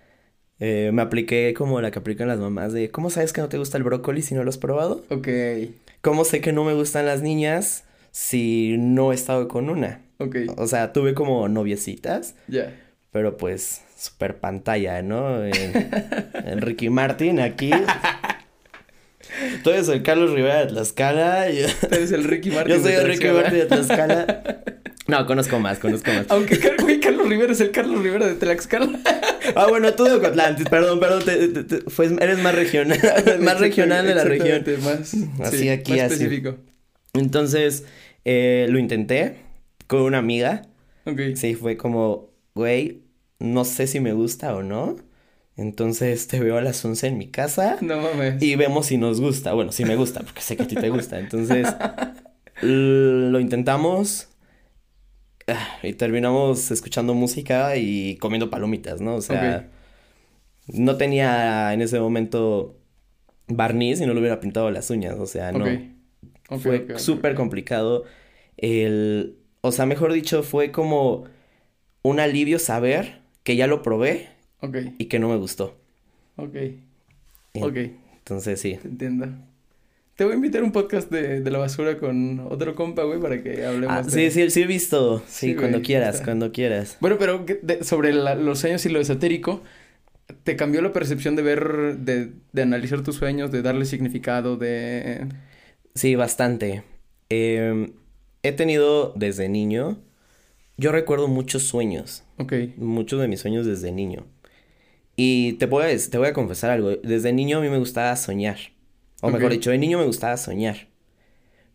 [0.61, 3.57] eh, me apliqué como la que aplican las mamás de, ¿cómo sabes que no te
[3.57, 5.03] gusta el brócoli si no lo has probado?
[5.09, 5.27] Ok,
[6.01, 10.01] ¿Cómo sé que no me gustan las niñas si no he estado con una?
[10.19, 12.73] ok, O sea, tuve como noviecitas, ya.
[13.11, 15.43] pero pues super pantalla, ¿no?
[15.45, 15.51] En,
[16.61, 17.71] Ricky Martin aquí.
[19.63, 21.49] Tú eres el Carlos Rivera de Tlaxcala.
[21.51, 22.75] Yo, Tú eres el Ricky Martin.
[22.75, 23.27] yo soy el Ricky.
[23.27, 24.53] Martin de Tlaxcala.
[25.11, 26.25] No, conozco más, conozco más.
[26.29, 28.99] Aunque, güey, Carlos Rivera es el Carlos Rivera de Tlaxcala.
[29.55, 32.97] Ah, bueno, tú de Ocotlán, perdón, perdón, te- te- te- fue- eres más regional,
[33.41, 34.63] más regional de la región.
[34.83, 36.13] Más, Así sí, aquí, más así.
[36.13, 36.55] específico.
[37.13, 37.83] Entonces,
[38.23, 39.37] eh, lo intenté
[39.87, 40.61] con una amiga.
[41.05, 41.19] Ok.
[41.35, 43.01] Sí, fue como, güey,
[43.39, 44.95] no sé si me gusta o no.
[45.57, 48.41] Entonces te veo a las 11 en mi casa No mames.
[48.41, 49.53] y vemos si nos gusta.
[49.53, 51.19] Bueno, si me gusta, porque sé que a ti te gusta.
[51.19, 51.67] Entonces,
[52.61, 54.27] lo intentamos
[55.83, 59.15] y terminamos escuchando música y comiendo palomitas, ¿no?
[59.15, 59.69] O sea,
[60.67, 62.77] no tenía en ese momento
[63.47, 65.65] barniz y no le hubiera pintado las uñas, o sea, no.
[66.59, 68.05] Fue súper complicado.
[68.57, 71.25] El, o sea, mejor dicho, fue como
[72.03, 74.29] un alivio saber que ya lo probé
[74.97, 75.77] y que no me gustó.
[76.37, 76.55] ok,
[77.53, 77.77] Y- ok.
[78.19, 78.77] Entonces, sí.
[78.81, 79.27] Te entiendo.
[80.15, 83.19] Te voy a invitar a un podcast de, de la basura con otro compa, güey,
[83.19, 84.11] para que hablemos Ah, de...
[84.11, 85.19] sí, sí, sí he visto.
[85.27, 86.25] Sí, Sí, cuando güey, quieras, está.
[86.25, 86.97] cuando quieras.
[86.99, 89.61] Bueno, pero ¿qué- de- sobre la- los sueños y lo esotérico,
[90.43, 95.25] ¿te cambió la percepción de ver, de, de analizar tus sueños, de darle significado, de...
[95.95, 96.83] Sí, bastante.
[97.29, 97.93] Em,
[98.43, 99.97] he tenido desde niño,
[100.77, 104.25] yo recuerdo muchos sueños, Ok, muchos de mis sueños desde niño.
[105.15, 108.15] Y te voy a, te voy a confesar algo, desde niño a mí me gustaba
[108.17, 108.57] soñar.
[109.21, 110.87] O mejor dicho, de niño me gustaba soñar.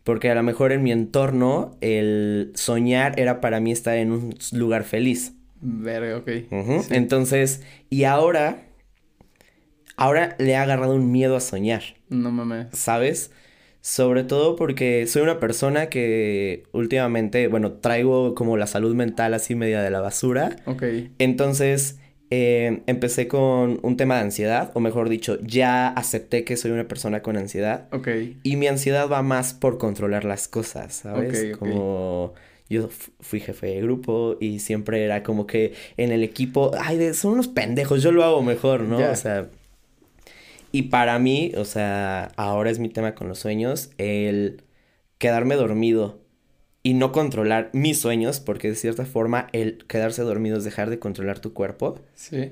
[0.03, 4.35] Porque a lo mejor en mi entorno el soñar era para mí estar en un
[4.51, 5.33] lugar feliz.
[5.59, 6.29] verga, ok.
[6.49, 6.93] Sí.
[6.93, 8.63] Entonces, y ahora,
[9.95, 11.83] ahora le he agarrado un miedo a soñar.
[12.09, 12.67] No mames.
[12.71, 13.31] ¿sabes?
[13.81, 19.55] Sobre todo porque soy una persona que últimamente, bueno, traigo como la salud mental así
[19.55, 20.57] media de la basura.
[20.65, 20.83] Ok,
[21.19, 26.71] Entonces, eh, empecé con un tema de ansiedad, o mejor dicho, ya acepté que soy
[26.71, 27.87] una persona con ansiedad.
[27.91, 28.07] ok,
[28.43, 31.45] Y mi ansiedad va más por controlar las cosas, ¿sabes?
[31.49, 31.59] Ok, ok.
[31.59, 32.33] Como
[32.69, 36.97] yo fu- fui jefe de grupo y siempre era como que en el equipo, ay,
[36.97, 38.97] de- son unos pendejos, yo lo hago mejor, ¿no?
[39.11, 39.49] O sea,
[40.71, 44.63] y para mí, o sea, ahora es mi tema con los sueños, el
[45.17, 46.21] quedarme dormido
[46.87, 50.99] y no controlar mis sueños, porque de cierta forma el quedarse dormido es dejar de
[50.99, 52.51] controlar tu cuerpo, sí.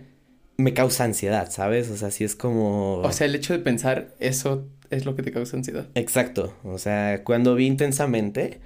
[0.57, 1.89] me causa ansiedad, ¿sabes?
[1.89, 2.97] O sea, sí es como...
[2.97, 5.87] O sea, el hecho de pensar eso es lo que te causa ansiedad.
[5.95, 8.59] Exacto, o sea, cuando vi intensamente,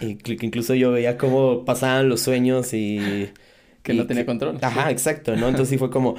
[0.00, 3.28] y que incluso yo veía cómo pasaban los sueños y...
[3.82, 4.56] Que y no tenía control.
[4.62, 5.48] Ajá, exacto, ¿no?
[5.48, 6.14] Entonces sí fue como,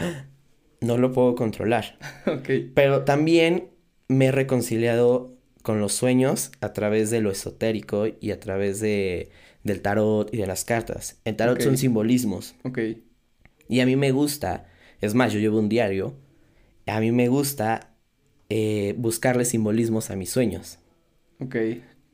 [0.82, 1.98] no lo puedo controlar.
[2.28, 3.70] Ok, Pero también
[4.08, 5.35] me he reconciliado
[5.66, 9.32] con los sueños a través de lo esotérico y a través de,
[9.66, 11.20] del tarot y de las cartas.
[11.26, 12.78] El tarot son simbolismos ok,
[13.68, 14.68] y a mí me gusta,
[15.02, 16.16] es más, yo llevo un diario,
[16.88, 17.96] a mí me gusta
[18.50, 20.80] eh, buscarle simbolismos a mis sueños.
[21.40, 21.56] ok,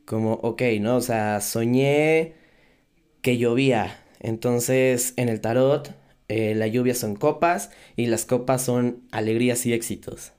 [0.06, 0.98] Como, ok, ¿no?
[0.98, 2.34] O sea, soñé
[3.22, 4.04] que llovía.
[4.20, 5.96] Entonces, en el tarot,
[6.30, 10.34] eh, la lluvia son copas y las copas son alegrías y éxitos.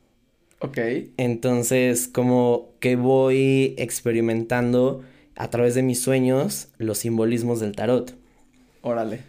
[0.63, 0.79] Ok,
[1.17, 5.03] Entonces, como que voy experimentando
[5.37, 8.15] a través de mis sueños los simbolismos del tarot.
[8.83, 9.25] órale.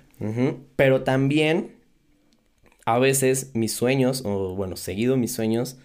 [0.76, 1.72] Pero también,
[2.86, 5.78] a veces mis sueños, o bueno, seguido mis sueños,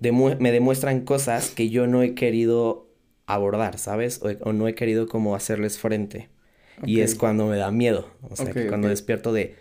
[0.00, 2.88] demu- me demuestran cosas que yo no he querido
[3.26, 4.22] abordar, ¿sabes?
[4.22, 6.30] O, o no he querido como hacerles frente.
[6.84, 7.00] Y Ok.
[7.00, 8.08] es cuando me da miedo.
[8.30, 9.56] O sea, que cuando despierto de,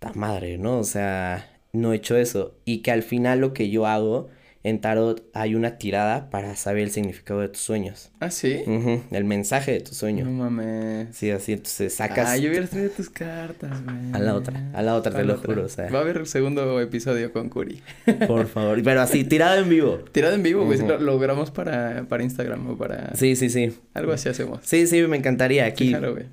[0.00, 0.78] ta madre, ¿no?
[0.80, 2.56] O sea, no he hecho eso.
[2.64, 4.28] Y que al final lo que yo hago
[4.62, 8.10] en tarot hay una tirada para saber el significado de tus sueños.
[8.20, 8.62] Ah, sí.
[9.10, 10.26] El mensaje de tu sueño.
[10.26, 11.16] No mames.
[11.16, 13.96] Sí, así, entonces sacas Ah, yo hubiera traído tus cartas, güey.
[14.12, 15.46] a la otra, a la otra, A te la lo otra.
[15.54, 17.80] juro, o sea, Va a haber el segundo episodio con Curi.
[18.26, 18.82] por favor.
[18.82, 20.00] Pero así, tirada en vivo.
[20.12, 20.78] Tirado en vivo, güey.
[20.86, 23.14] Lo, lo grabamos para, para Instagram o para...
[23.16, 23.72] Sí, sí, sí.
[23.94, 24.60] Algo así hacemos.
[24.62, 25.64] Sí, sí, me encantaría.
[25.64, 26.26] Aquí, Claro, güey.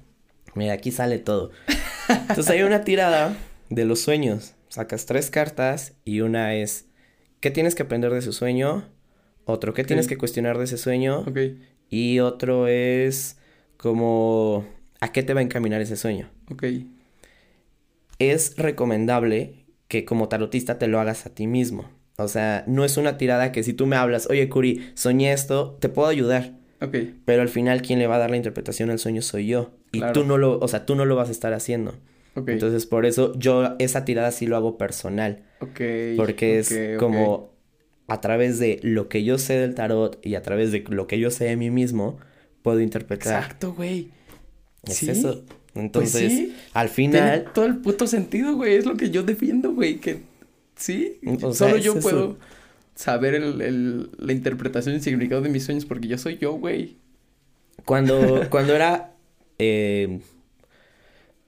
[0.53, 1.51] mira, aquí sale todo.
[2.09, 3.37] Entonces hay una tirada
[3.69, 4.53] de los sueños.
[4.67, 6.86] Sacas tres cartas y una es
[7.47, 8.83] ¿qué tienes que aprender de su sueño?
[9.45, 11.23] Otro, ¿qué tienes que cuestionar de ese sueño?
[11.89, 13.37] Y otro es
[13.77, 14.65] como
[14.99, 16.29] ¿a qué te va a encaminar ese sueño?
[16.51, 16.63] Ok.
[18.19, 21.89] Es recomendable que como tarotista te lo hagas a ti mismo.
[22.17, 25.77] O sea, no es una tirada que si tú me hablas, oye Curi, soñé esto,
[25.79, 26.51] te puedo ayudar.
[26.81, 26.97] Ok.
[27.23, 29.71] Pero al final quien le va a dar la interpretación al sueño soy yo.
[29.93, 30.11] Y Claro.
[30.13, 31.95] tú no lo, o sea, tú no lo vas a estar haciendo.
[32.45, 35.43] Entonces por eso yo esa tirada sí lo hago personal.
[35.59, 35.81] Ok.
[36.17, 37.51] Porque es como
[38.07, 41.19] a través de lo que yo sé del tarot y a través de lo que
[41.19, 42.17] yo sé de mí mismo,
[42.61, 43.41] puedo interpretar.
[43.41, 44.09] Exacto, güey.
[44.83, 45.09] Es Sí.
[45.09, 45.43] eso.
[45.75, 46.55] Entonces, Pues sí.
[46.73, 48.75] al Tiene final, todo el puto sentido, güey.
[48.75, 49.97] Es lo que yo defiendo, güey.
[49.97, 50.21] Que
[50.75, 51.19] sí.
[51.43, 52.01] O sea, Solo yo eso.
[52.01, 52.37] puedo
[52.95, 56.97] saber el, el- la interpretación y significado de mis sueños porque yo soy yo, güey.
[57.85, 59.13] cuando, cuando era
[59.59, 60.19] eh,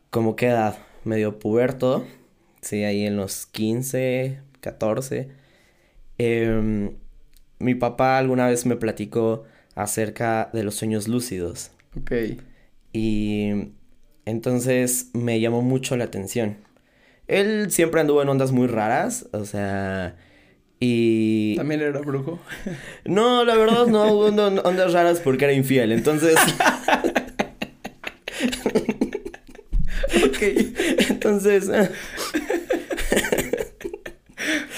[0.09, 2.05] como que edad, medio puberto,
[2.61, 5.29] sí, ahí en los 15, 14,
[6.17, 6.91] em,
[7.59, 9.43] mi papá alguna vez me platicó
[9.75, 11.71] acerca de los sueños lúcidos.
[11.97, 12.11] Ok.
[12.93, 13.71] Y
[14.25, 16.57] entonces me llamó mucho la atención.
[17.27, 20.15] Él siempre anduvo en ondas muy raras, o sea,
[20.79, 21.55] y...
[21.57, 22.39] También era brujo.
[23.05, 26.35] No, la verdad no ondas raras porque era infiel, entonces...
[30.39, 30.43] ok.
[31.09, 31.69] Entonces...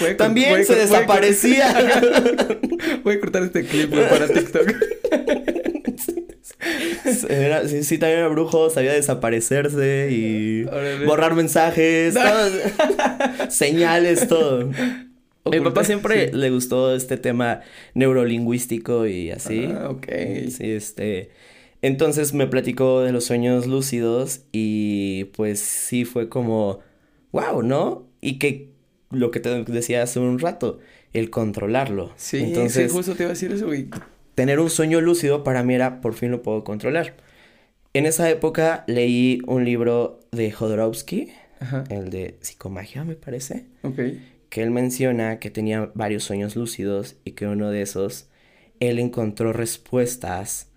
[0.00, 1.72] Voy a cor- También voy se desaparecía.
[3.04, 4.74] Voy a cortar este clip güey, para TikTok.
[7.28, 11.04] Era- sí, sí, también era brujo, sabía desaparecerse y Órale.
[11.06, 12.50] borrar mensajes, todo,
[13.50, 14.70] señales, todo.
[15.44, 16.36] Mi papá siempre sí.
[16.36, 17.60] le gustó este tema
[17.94, 19.68] neurolingüístico y así.
[19.72, 20.06] Ah, ok.
[20.50, 21.30] Sí, este.
[21.82, 26.78] Entonces me platicó de los sueños lúcidos y pues sí fue como,
[27.32, 28.06] wow, ¿no?
[28.20, 28.70] Y que
[29.10, 30.78] lo que te decía hace un rato,
[31.12, 32.12] el controlarlo.
[32.16, 33.88] Sí, Entonces, sí, justo te iba a decir eso, güey.
[34.34, 37.16] tener un sueño lúcido para mí era por fin lo puedo controlar.
[37.94, 41.84] En esa época leí un libro de Jodorowsky, Ajá.
[41.90, 43.98] el de psicomagia me parece, Ok.
[44.48, 48.28] que él menciona que tenía varios sueños lúcidos y que uno de esos
[48.80, 50.68] él encontró respuestas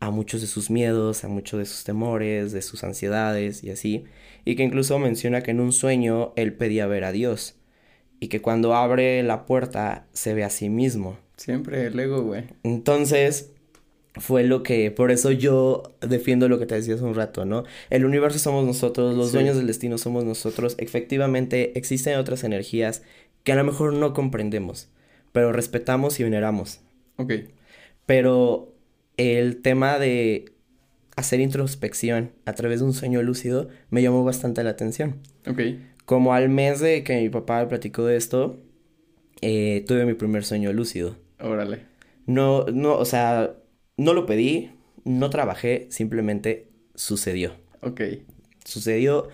[0.00, 4.04] a muchos de sus miedos, a muchos de sus temores, de sus ansiedades y así,
[4.44, 7.54] y que incluso menciona que en un sueño él pedía ver a Dios
[8.18, 11.18] y que cuando abre la puerta se ve a sí mismo.
[11.36, 12.44] Siempre el ego, güey.
[12.64, 13.50] Entonces,
[14.14, 17.64] fue lo que, por eso yo defiendo lo que te decía hace un rato, ¿no?
[17.90, 19.34] El universo somos nosotros, los Sí.
[19.34, 20.74] dueños del destino somos nosotros.
[20.78, 23.02] Efectivamente, existen otras energías
[23.44, 24.88] que a lo mejor no comprendemos,
[25.32, 26.80] pero respetamos y veneramos.
[27.16, 27.32] Ok.
[28.06, 28.72] Pero
[29.20, 30.52] el tema de
[31.14, 35.20] hacer introspección a través de un sueño lúcido me llamó bastante la atención.
[35.46, 35.60] Ok.
[36.06, 38.62] Como al mes de que mi papá me platicó de esto,
[39.42, 41.16] eh, tuve mi primer sueño lúcido.
[41.38, 41.82] Órale.
[42.24, 43.56] No, no, o sea,
[43.98, 44.70] no lo pedí,
[45.04, 47.52] no trabajé, simplemente sucedió.
[47.82, 48.00] Ok.
[48.64, 49.28] Sucedió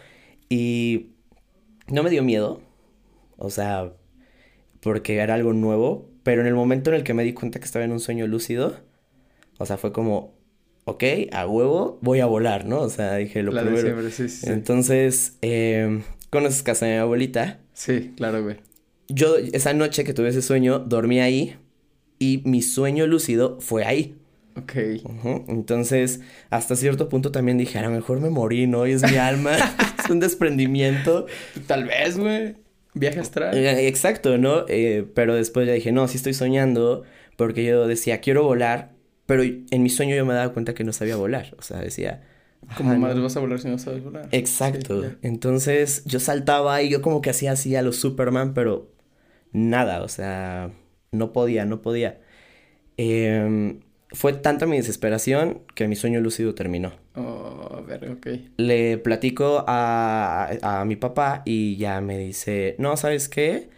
[0.49, 1.11] y
[1.89, 2.61] no me dio miedo,
[3.37, 3.93] o sea,
[4.81, 7.65] porque era algo nuevo, pero en el momento en el que me di cuenta que
[7.65, 8.81] estaba en un sueño lúcido,
[9.59, 10.35] o sea, fue como,
[10.85, 12.81] ok, a huevo, voy a volar, ¿no?
[12.81, 13.81] O sea, dije lo primero.
[13.81, 14.47] siempre, sí.
[14.49, 17.61] Entonces, eh, conoces casa de mi abuelita.
[17.73, 18.57] Sí, claro, güey.
[19.09, 21.57] Yo esa noche que tuve ese sueño, dormí ahí
[22.19, 24.17] y mi sueño lúcido fue ahí.
[24.57, 24.75] Ok.
[25.49, 28.87] Entonces, hasta cierto punto también dije, a lo mejor me morí, ¿no?
[28.87, 29.53] Y es mi alma,
[30.03, 31.27] es un desprendimiento.
[31.67, 32.57] Tal vez, güey.
[32.95, 33.57] Viaje astral.
[33.57, 34.65] Eh, Exacto, ¿no?
[34.69, 37.03] Eh, pero después ya dije, no, sí estoy soñando,
[37.37, 38.96] porque yo decía, quiero volar,
[39.27, 41.55] pero en mi sueño yo me daba cuenta que no sabía volar.
[41.59, 42.23] O sea, decía,
[42.77, 43.23] Como "Ajá, madre no".
[43.25, 44.29] vas a volar si no sabes volar.
[44.33, 45.03] Exacto.
[45.03, 45.17] Sí.
[45.23, 48.93] Entonces yo saltaba y yo como que hacía así a los Superman, pero
[49.53, 50.71] nada, o sea,
[51.13, 52.21] no podía, no podía.
[52.97, 56.93] Em, fue tanta mi desesperación que mi sueño lúcido terminó.
[57.15, 58.27] Oh, a ver, ok.
[58.57, 63.69] Le platico a, a mi papá y ya me dice, no, ¿sabes qué?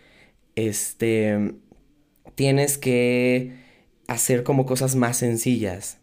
[0.56, 1.54] Este,
[2.34, 3.52] tienes que
[4.08, 5.98] hacer como cosas más sencillas.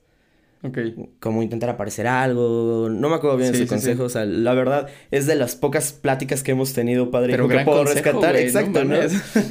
[0.64, 0.78] Ok.
[1.20, 2.88] Como intentar aparecer algo.
[2.90, 4.04] No me acuerdo bien de su sí, consejo.
[4.04, 4.06] sí.
[4.06, 7.50] O sea, la verdad es de las pocas pláticas que hemos tenido, padre, Pero hijo,
[7.50, 8.36] que gran puedo consejo, rescatar.
[8.38, 8.96] Exacto, ¿no?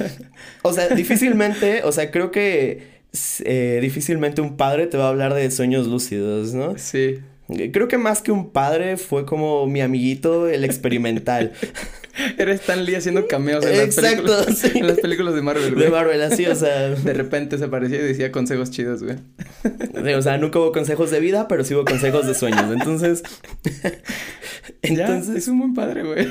[0.62, 2.94] O sea, difícilmente, o sea, creo que
[3.44, 6.76] eh, difícilmente un padre te va a hablar de sueños lúcidos, ¿no?
[6.78, 7.20] Sí.
[7.72, 11.52] Creo que más que un padre fue como mi amiguito, el experimental.
[12.38, 14.46] Eres Stan Lee haciendo cameos en las películas.
[14.58, 14.70] sí.
[14.78, 15.84] En las películas de Marvel, güey.
[15.86, 16.90] De Marvel, así, o sea.
[16.90, 19.16] De repente se aparecía y decía consejos chidos, güey.
[20.14, 22.70] O sea, nunca hubo consejos de vida, pero sí hubo consejos de sueños.
[22.72, 23.22] Entonces.
[24.82, 25.36] Ya, Entonces.
[25.36, 26.28] es un buen padre, güey.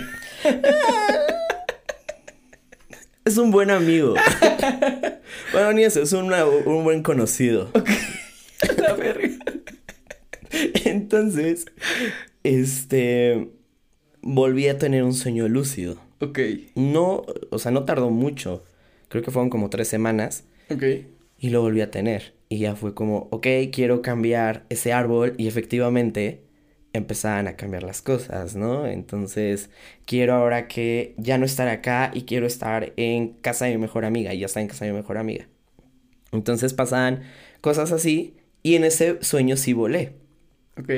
[3.26, 4.16] Es un buen amigo.
[5.54, 7.70] bueno, ni eso, es una- un buen conocido.
[8.78, 9.30] La verga.
[11.14, 11.66] Entonces,
[12.44, 13.52] este.
[14.24, 16.02] Volví a tener un sueño lúcido.
[16.20, 16.40] Ok.
[16.76, 18.64] No, o sea, no tardó mucho.
[19.10, 20.46] Creo que fueron como tres semanas.
[20.72, 20.84] Ok.
[21.38, 22.34] Y lo volví a tener.
[22.50, 25.36] Y ya fue como, ok, quiero cambiar ese árbol.
[25.38, 26.42] Y efectivamente
[26.94, 28.88] empezaban a cambiar las cosas, ¿no?
[28.88, 29.70] Entonces,
[30.06, 34.06] quiero ahora que ya no estar acá y quiero estar en casa de mi mejor
[34.06, 34.34] amiga.
[34.34, 35.48] Y ya está en casa de mi mejor amiga.
[36.32, 37.22] Entonces pasaban
[37.62, 38.36] cosas así.
[38.64, 40.23] Y en ese sueño sí volé.
[40.78, 40.90] Ok.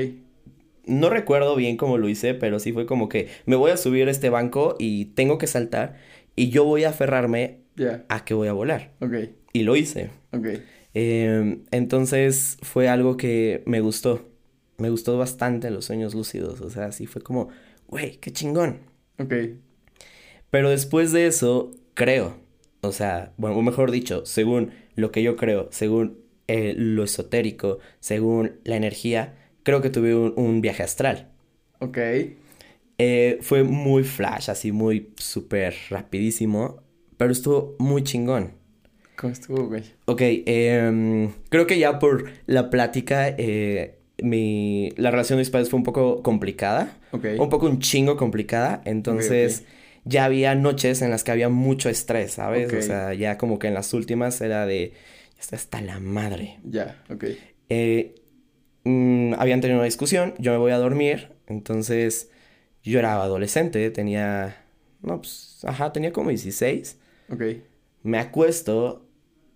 [0.86, 4.08] No recuerdo bien cómo lo hice, pero sí fue como que me voy a subir
[4.08, 5.98] a este banco y tengo que saltar.
[6.36, 7.62] Y yo voy a aferrarme
[8.10, 8.92] a que voy a volar.
[9.00, 9.14] Ok.
[9.54, 10.10] Y lo hice.
[10.32, 10.48] Ok.
[10.94, 14.30] Eh, entonces fue algo que me gustó.
[14.78, 16.62] Me gustó bastante los sueños lúcidos.
[16.62, 17.50] O sea, sí fue como,
[17.88, 18.80] güey, qué chingón.
[19.18, 19.34] Ok.
[20.50, 22.38] Pero después de eso, creo.
[22.82, 27.80] O sea, bueno, o mejor dicho, según lo que yo creo, según eh, lo esotérico,
[28.00, 29.36] según la energía,
[29.66, 31.34] creo que tuve un, un viaje astral.
[31.80, 31.98] Ok.
[32.98, 36.82] Eh, fue muy flash, así muy súper rapidísimo,
[37.18, 38.54] pero estuvo muy chingón.
[39.18, 39.84] ¿Cómo estuvo, güey?
[40.06, 45.70] Ok, em, creo que ya por la plática, eh, mi, la relación de mis padres
[45.70, 47.26] fue un poco complicada, Ok.
[47.38, 49.66] un poco un chingo complicada, entonces
[50.06, 52.72] ya había noches en las que había mucho estrés, ¿sabes?
[52.74, 54.94] O sea, ya como que en las últimas era de,
[55.36, 56.60] ya está hasta la madre.
[56.64, 57.02] Ya.
[57.10, 57.26] Ok.
[57.70, 58.16] Eh,
[58.86, 62.32] mm, habían tenido una discusión, yo me voy a dormir, entonces
[62.84, 64.64] yo era adolescente, tenía,
[65.02, 66.98] no, pues, ajá, tenía como 16.
[67.30, 67.42] Ok.
[68.04, 69.06] Me acuesto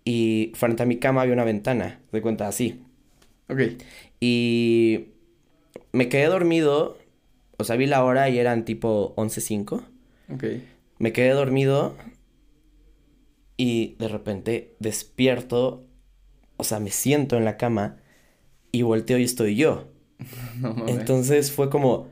[0.04, 2.82] y frente a mi cama había una ventana, de cuenta así.
[3.48, 3.60] Ok.
[4.18, 5.06] Y
[5.92, 6.98] me quedé dormido,
[7.56, 9.82] o sea, vi la hora y eran tipo 11.05.
[10.34, 10.44] Ok.
[10.98, 11.96] Me quedé dormido
[13.56, 15.86] y de repente despierto,
[16.56, 17.99] o sea, me siento en la cama
[18.72, 19.88] y volteo y estoy yo.
[20.60, 20.86] No.
[20.86, 22.08] Entonces fue como,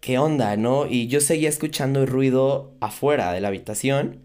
[0.00, 0.86] ¿qué onda, no?
[0.86, 4.22] Y yo seguía escuchando el ruido afuera de la habitación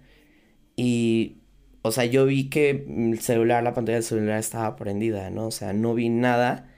[0.76, 1.38] y,
[1.84, 5.48] o sea, yo vi que el celular, la pantalla del celular estaba prendida, ¿no?
[5.48, 6.70] O sea, no vi nada.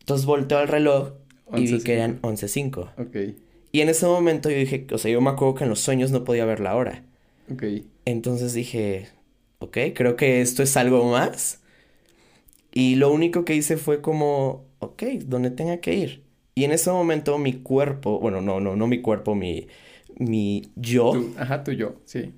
[0.00, 1.12] Entonces volteo al reloj
[1.54, 2.92] y vi que eran 11.05.
[2.98, 3.36] Ok.
[3.72, 6.10] Y en ese momento yo dije, o sea, yo me acuerdo que en los sueños
[6.10, 7.02] no podía ver la hora.
[7.52, 7.64] Ok.
[8.04, 9.08] Entonces dije,
[9.58, 11.60] ok, creo que esto es algo más.
[12.76, 16.24] Y lo único que hice fue como, ok, donde tenga que ir.
[16.56, 19.68] Y en ese momento mi cuerpo, bueno, no, no, no mi cuerpo, mi,
[20.18, 21.34] mi yo, Tú.
[21.38, 21.94] Ajá, y yo.
[22.04, 22.32] Sí.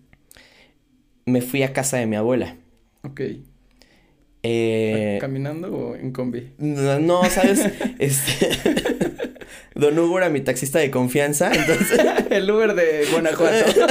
[1.25, 2.55] me fui a casa de mi abuela.
[3.03, 3.23] Ok.
[4.43, 6.53] Eh, ¿Caminando o en combi?
[6.59, 7.67] no, no, ¿sabes?
[7.99, 8.51] Este,
[9.75, 11.99] Don Hugo era mi taxista de confianza, entonces...
[12.31, 13.87] El Uber de Guanajuato.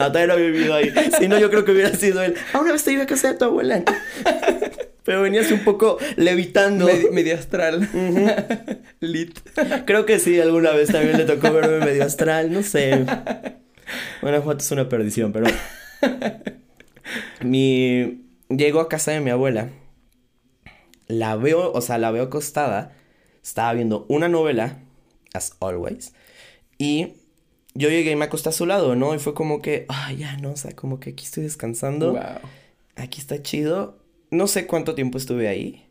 [0.00, 0.92] Había vivido ahí.
[1.18, 2.34] Si no, yo creo que hubiera sido él.
[2.52, 3.82] Ah, una vez te iba a casa de tu abuela.
[5.04, 6.86] Pero venías un poco levitando.
[6.86, 7.88] Medi- medio astral.
[9.00, 9.38] Lit.
[9.86, 13.04] Creo que sí, alguna vez también le tocó verme medio astral, no sé.
[14.22, 15.46] Guanajuato es una perdición, pero.
[17.42, 18.26] Mi.
[18.48, 19.68] Llego a casa de mi abuela.
[21.06, 22.92] La veo, o sea, la veo acostada.
[23.42, 24.78] Estaba viendo una novela,
[25.32, 26.12] as always.
[26.78, 27.14] Y
[27.74, 29.14] yo llegué y me acosté a su lado, ¿no?
[29.14, 32.12] Y fue como que, ah, ya, no, o sea, como que aquí estoy descansando.
[32.12, 32.20] Wow.
[32.96, 33.98] Aquí está chido.
[34.30, 35.86] No sé cuánto tiempo estuve ahí.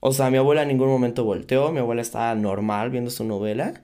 [0.00, 1.72] O sea, mi abuela en ningún momento volteó.
[1.72, 3.82] Mi abuela estaba normal viendo su novela.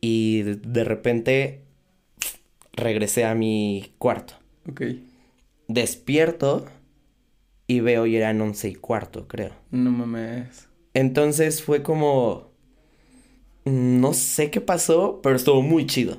[0.00, 1.62] Y de, de repente
[2.72, 4.34] regresé a mi cuarto.
[4.68, 4.82] Ok.
[5.68, 6.66] Despierto
[7.66, 9.52] y veo y eran once y cuarto, creo.
[9.70, 10.68] No mames.
[10.92, 12.53] Entonces fue como...
[13.64, 16.18] No sé qué pasó, pero estuvo muy chido.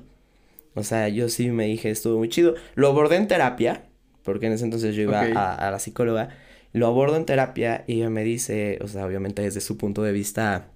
[0.74, 2.56] O sea, yo sí me dije, estuvo muy chido.
[2.76, 3.86] Lo abordé en terapia,
[4.24, 6.30] porque en ese entonces yo iba a, a la psicóloga.
[6.74, 10.12] Lo abordo en terapia y ella me dice, o sea, obviamente desde su punto de
[10.12, 10.68] vista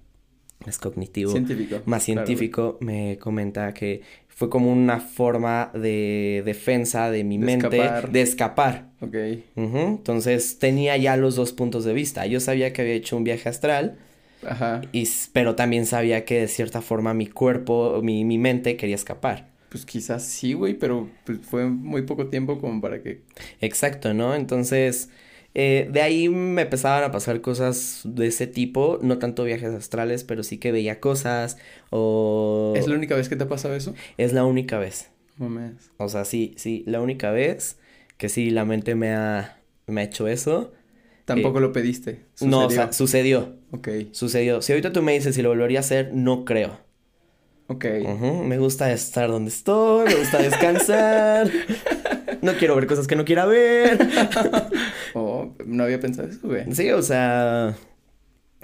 [0.64, 1.76] más cognitivo, Científico.
[1.84, 7.44] más claro, científico, me comenta que fue como una forma de defensa de mi De
[7.44, 8.10] mente escapar.
[8.12, 8.90] de escapar.
[9.02, 9.16] Ok.
[9.56, 12.24] Entonces tenía ya los dos puntos de vista.
[12.26, 13.98] Yo sabía que había hecho un viaje astral,
[14.46, 14.80] Ajá.
[14.92, 19.50] y, pero también sabía que de cierta forma mi cuerpo, mi, mi mente quería escapar.
[19.68, 23.22] Pues quizás sí, güey, pero pues, fue muy poco tiempo como para que...
[23.60, 24.34] Exacto, ¿no?
[24.34, 25.10] Entonces,
[25.54, 30.24] eh, de ahí me empezaban a pasar cosas de ese tipo, no tanto viajes astrales,
[30.24, 31.56] pero sí que veía cosas
[31.90, 32.72] o...
[32.76, 33.94] ¿Es la única vez que te ha pasado eso?
[34.16, 35.10] Es la única vez.
[35.38, 35.90] Mames.
[35.96, 37.78] O sea, sí, sí, la única vez
[38.16, 40.72] que sí la mente me ha, me ha hecho eso.
[41.34, 42.26] Tampoco lo pediste.
[42.40, 44.62] No, o sea, sucedió, Ok, sucedió.
[44.62, 46.78] Si ahorita tú me dices si lo volvería a hacer, no creo.
[47.68, 47.84] ok.
[48.44, 51.50] Me gusta estar donde estoy, me gusta descansar.
[52.42, 53.98] no quiero ver cosas que no quiera ver.
[55.14, 56.72] Oh, no había pensado eso, güey.
[56.72, 57.76] Sí, o sea,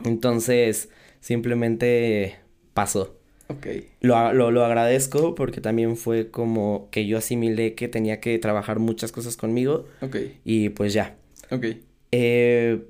[0.04, 0.90] entonces
[1.20, 2.36] simplemente
[2.74, 3.16] pasó.
[3.48, 3.66] Ok,
[4.00, 8.80] Lo, lo, lo agradezco porque también fue como que yo asimilé que tenía que trabajar
[8.80, 11.16] muchas cosas conmigo ok, y pues ya.
[11.50, 11.64] ok.
[12.12, 12.86] Eh,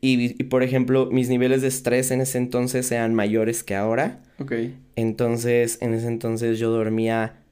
[0.00, 4.22] y, y, por ejemplo, mis niveles de estrés en ese entonces eran mayores que ahora.
[4.38, 4.52] Ok,
[4.96, 7.42] Entonces, en ese entonces yo dormía,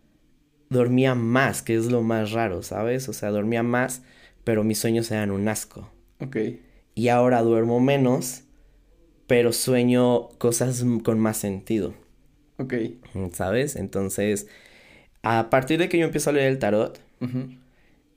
[0.70, 3.08] dormía más, que es lo más raro, ¿sabes?
[3.08, 4.02] O sea, dormía más,
[4.44, 5.90] pero mis sueños eran un asco.
[6.20, 6.36] ok.
[6.94, 8.42] Y ahora duermo menos,
[9.26, 11.94] pero sueño cosas con más sentido,
[12.58, 12.74] Ok.
[13.32, 13.76] ¿sabes?
[13.76, 14.46] Entonces,
[15.22, 17.40] a partir de que yo empiezo a leer el tarot, ujú,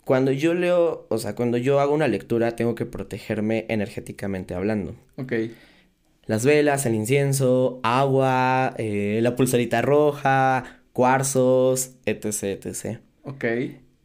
[0.08, 4.95] cuando yo leo, o sea, cuando yo hago una lectura, tengo que protegerme energéticamente hablando.
[5.18, 5.34] Ok,
[6.26, 12.26] Las velas, el incienso, agua, eh, la pulserita roja, cuarzos, etc,
[12.66, 12.99] etc.
[13.24, 13.45] ok.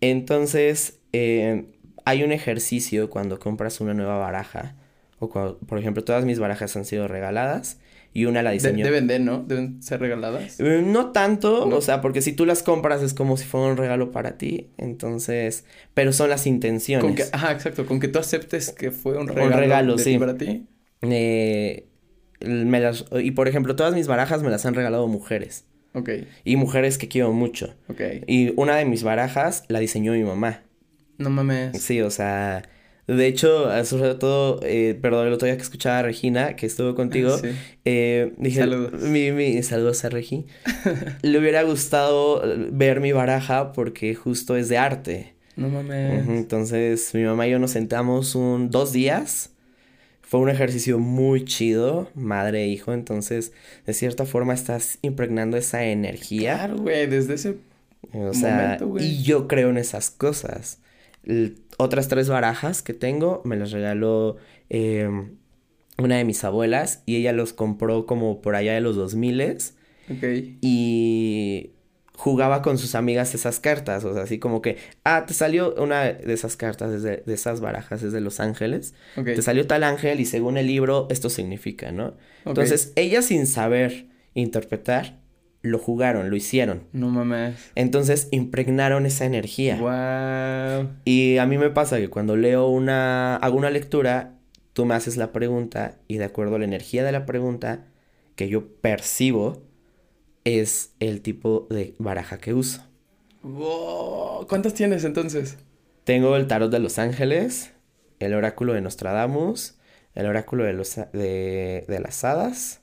[0.01, 1.67] Entonces, eh,
[2.05, 4.75] hay un ejercicio cuando compras una nueva baraja,
[5.21, 7.79] o por ejemplo, todas mis barajas han sido regaladas
[8.15, 8.85] y una la De- diseñó.
[8.85, 9.43] deben de, ¿no?
[9.43, 10.61] Deben ser regaladas.
[10.61, 11.77] Eh, No tanto, ¿No?
[11.77, 14.71] o sea, porque si tú las compras es como si fuera un regalo para ti,
[14.79, 17.05] entonces, pero son las intenciones.
[17.05, 20.19] Con que, ajá, exacto, con que tú aceptes que fue un regalo, regalo, de sí.
[20.19, 20.67] para ti.
[21.03, 21.87] Eh,
[22.41, 26.11] me las, y por ejemplo, todas mis barajas me las han regalado mujeres, Ok,
[26.45, 27.75] y mujeres que quiero mucho.
[27.89, 28.01] ok.
[28.27, 30.63] Y una de mis barajas la diseñó mi mamá.
[31.19, 31.81] No mames.
[31.83, 32.63] Sí, o sea,
[33.07, 36.95] de hecho, sobre todo, eh, perdón, el otro día que escuchaba a Regina, que estuvo
[36.95, 37.49] contigo, Ah, Sí.
[37.85, 39.03] eh, dije, Saludos.
[39.03, 40.47] Mi, mi, saludos a Regi.
[41.23, 45.35] Le hubiera gustado ver mi baraja porque justo es de arte.
[45.57, 46.29] No mames.
[46.29, 49.51] Entonces, mi mamá y yo nos sentamos un, dos días.
[50.23, 52.95] Fue un ejercicio muy chido, madre e hijo.
[52.95, 53.53] Entonces,
[53.85, 56.55] de cierta forma, estás impregnando esa energía.
[56.55, 57.57] Claro, güey, desde ese...
[58.15, 59.05] O sea, momento, güey.
[59.07, 60.79] y yo creo en esas cosas.
[61.25, 64.37] L- otras tres barajas que tengo me las regaló
[64.71, 65.09] eh,
[65.99, 69.59] una de mis abuelas y ella los compró como por allá de los 2000
[70.11, 70.25] Ok,
[70.61, 71.71] y
[72.15, 76.05] jugaba con sus amigas esas cartas, o sea, así como que, ah, te salió una
[76.05, 80.25] de esas cartas, de, esas barajas, es de Los Ángeles, te salió tal ángel y
[80.25, 82.17] según el libro esto significa, ¿no?
[82.45, 85.19] Entonces, ellas sin saber interpretar,
[85.63, 86.85] lo jugaron, lo hicieron.
[86.93, 87.71] No mames.
[87.75, 89.77] Entonces impregnaron esa energía.
[89.77, 90.91] Wow.
[91.05, 94.35] Y a mí me pasa que cuando leo una, hago una lectura,
[94.73, 97.87] tú me haces la pregunta y de acuerdo a la energía de la pregunta
[98.35, 99.63] que yo percibo,
[100.45, 102.83] es el tipo de baraja que uso.
[103.43, 104.47] Wow.
[104.49, 105.59] ¿Cuántas tienes entonces?
[106.05, 107.73] Tengo el tarot de los ángeles,
[108.19, 109.79] el oráculo de Nostradamus,
[110.15, 112.81] el oráculo de, los, de, de las hadas,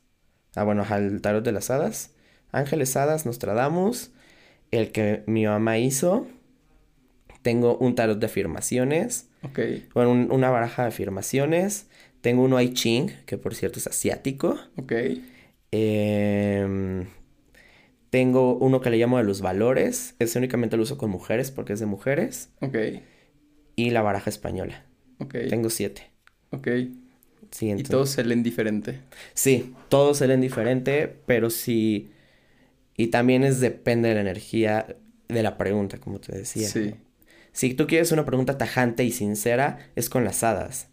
[0.56, 2.14] ah bueno, el tarot de las hadas,
[2.52, 4.12] ángeles, hadas, Nostradamus,
[4.72, 6.28] el que mi mamá hizo,
[7.42, 9.60] tengo un tarot de afirmaciones, Ok.
[9.94, 11.88] bueno, un- una baraja de afirmaciones,
[12.22, 14.94] tengo uno I Ching, que por cierto es asiático, Ok.
[15.72, 17.06] Em,
[18.10, 20.16] tengo uno que le llamo de los valores.
[20.18, 22.50] Ese únicamente lo uso con mujeres porque es de mujeres.
[22.62, 22.76] Ok.
[23.76, 24.84] Y la baraja española.
[25.20, 25.36] Ok.
[25.48, 26.10] Tengo siete.
[26.50, 26.68] Ok.
[27.52, 29.00] Sí, Y todos se leen diferente.
[29.36, 32.10] Sí, todos se leen diferente, pero sí.
[33.00, 34.98] Y también es depende de la energía
[35.30, 36.68] de la pregunta, como te decía.
[36.68, 36.96] Sí.
[37.54, 40.90] Si tú quieres una pregunta tajante y sincera, es con las hadas.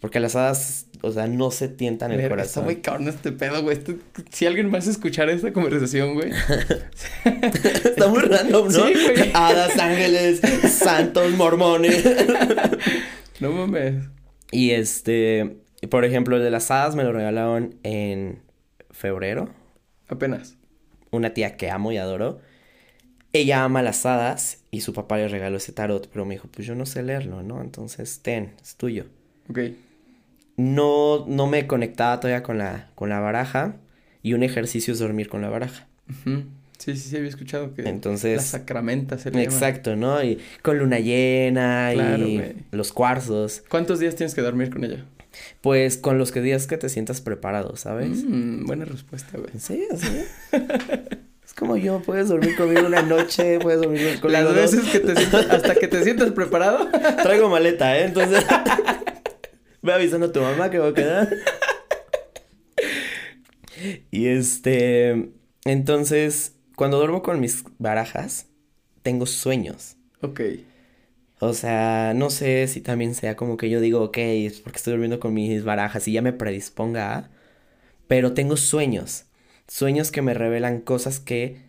[0.00, 2.64] Porque las hadas, o sea, no se tientan el Verga, Está corazón.
[2.66, 3.78] muy cabrón este pedo, güey.
[3.78, 3.96] Esto-
[4.30, 6.30] si alguien más escuchara esta conversación, güey.
[7.24, 8.86] Está muy random, ¿no?
[8.86, 9.30] Sí, güey.
[9.34, 10.40] Hadas, ángeles,
[10.72, 12.04] santos, mormones.
[13.40, 14.04] No mames.
[14.52, 15.56] Y este,
[15.90, 18.38] por ejemplo, el de las hadas me lo regalaron en
[18.92, 19.52] febrero.
[20.08, 20.56] Apenas.
[21.10, 22.40] Una tía que amo y adoro.
[23.32, 26.66] Ella ama las hadas y su papá le regaló ese tarot, pero me dijo, pues
[26.66, 27.60] yo no sé leerlo, ¿no?
[27.60, 29.06] Entonces, ten, es tuyo.
[29.48, 29.58] Ok.
[30.56, 33.76] No, no me conectaba todavía con la, con la baraja.
[34.22, 35.86] y un ejercicio es dormir con la baraja.
[36.78, 39.54] Sí, sí, sí, había escuchado que Entonces- la sacramenta se le llama.
[39.54, 40.22] Exacto, ¿no?
[40.22, 43.62] Y con luna llena Claro, y los cuarzos.
[43.70, 45.04] ¿Cuántos días tienes que dormir con ella?
[45.60, 48.24] Pues con los que días que te sientas preparado, ¿sabes?
[48.24, 49.50] Mm, buena respuesta, güey.
[49.58, 50.24] Sí, sí.
[51.44, 54.54] es como yo, puedes dormir conmigo una noche, puedes dormir conmigo Las dos.
[54.54, 56.88] veces que te sientas, hasta que te sientas preparado.
[57.22, 58.04] Traigo maleta, ¿eh?
[58.06, 58.44] Entonces,
[59.82, 61.28] ve avisando a tu mamá que va a quedar.
[64.10, 65.30] Y este,
[65.64, 68.46] entonces, cuando duermo con mis barajas,
[69.02, 69.96] tengo sueños.
[70.20, 70.40] Ok.
[71.40, 74.92] O sea, no sé si también sea como que yo digo, ok, es porque estoy
[74.92, 77.30] durmiendo con mis barajas y ya me predisponga a...
[78.08, 79.26] Pero tengo sueños.
[79.68, 81.62] Sueños que me revelan cosas que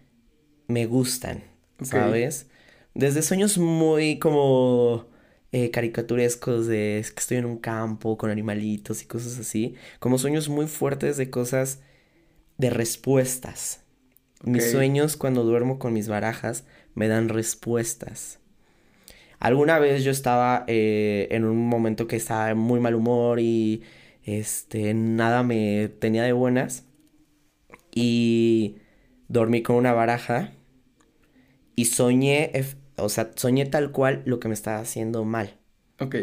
[0.68, 1.44] me gustan.
[1.82, 2.48] ¿sabes?
[2.94, 5.08] Desde sueños muy como
[5.52, 10.18] eh, caricaturescos de es que estoy en un campo con animalitos y cosas así, como
[10.18, 11.82] sueños muy fuertes de cosas
[12.58, 13.84] de respuestas.
[14.44, 16.66] Mis sueños cuando duermo con mis barajas
[16.96, 18.41] me dan respuestas.
[19.42, 23.82] Alguna vez yo estaba eh, en un momento que estaba en muy mal humor y
[24.24, 26.86] este nada me tenía de buenas
[27.92, 28.76] y
[29.30, 30.52] dormí con una baraja
[31.76, 32.52] y soñé,
[32.98, 35.58] o sea, soñé tal cual lo que me estaba haciendo mal.
[36.00, 36.18] Ok.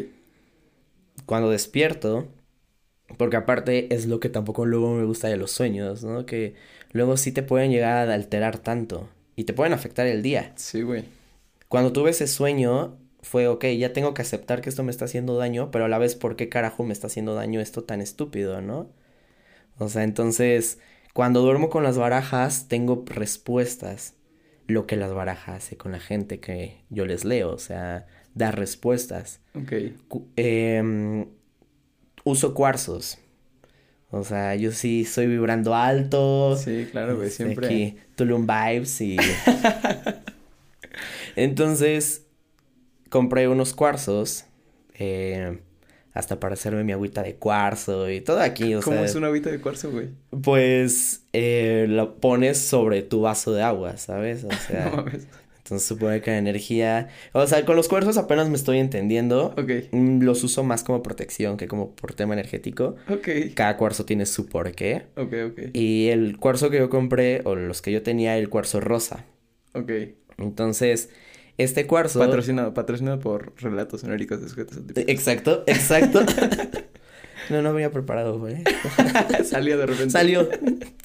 [1.27, 2.29] Cuando despierto,
[3.16, 6.25] porque aparte es lo que tampoco luego me gusta de los sueños, ¿no?
[6.25, 6.55] Que
[6.93, 10.53] luego sí te pueden llegar a alterar tanto y te pueden afectar el día.
[10.55, 11.03] Sí, güey.
[11.66, 15.37] Cuando tuve ese sueño, fue, ok, ya tengo que aceptar que esto me está haciendo
[15.37, 18.61] daño, pero a la vez, ¿por qué carajo me está haciendo daño esto tan estúpido,
[18.61, 18.91] no?
[19.79, 20.79] O sea, entonces,
[21.14, 24.14] cuando duermo con las barajas, tengo respuestas.
[24.66, 28.59] Lo que las barajas hace con la gente que yo les leo, o sea, dar
[28.59, 29.41] respuestas.
[29.55, 29.73] Ok.
[30.37, 31.27] Em,
[32.25, 33.19] uso cuarzos.
[34.11, 36.57] O sea, yo sí soy vibrando alto.
[36.57, 37.29] Sí, claro, güey.
[37.29, 37.66] Este, Siempre.
[37.66, 39.16] Aquí, Tulum Vibes y...
[41.37, 42.28] Entonces,
[43.09, 44.45] compré unos cuarzos.
[44.95, 45.59] eh,
[46.15, 49.07] hasta para hacerme mi agüita de cuarzo y todo aquí, o ¿Cómo sea...
[49.07, 50.09] es una agüita de cuarzo, güey?
[50.43, 54.43] Pues, eh, lo pones sobre tu vaso de agua, ¿sabes?
[54.45, 54.87] O sea...
[54.91, 55.29] No mames.
[55.59, 57.09] entonces supone que la energía...
[57.33, 59.55] O sea, con los cuarzos apenas me estoy entendiendo.
[59.57, 59.93] Ok.
[59.93, 62.97] Mm, Los uso más como protección que como por tema energético.
[63.09, 63.29] Ok.
[63.55, 65.05] Cada cuarzo tiene su porqué.
[65.15, 65.61] Ok, ok.
[65.75, 69.25] Y el cuarzo que yo compré, o los que yo tenía, el cuarzo rosa.
[69.75, 69.93] Ok.
[70.39, 71.11] Entonces,
[71.59, 72.21] este cuarzo...
[72.21, 75.05] Patrocinado, patrocinado por relatos sonóricos de sujetos atípicos.
[75.09, 76.25] Exacto, exacto.
[77.51, 78.63] no, no venía preparado, güey.
[79.45, 80.11] Salió de repente.
[80.11, 80.49] Salió.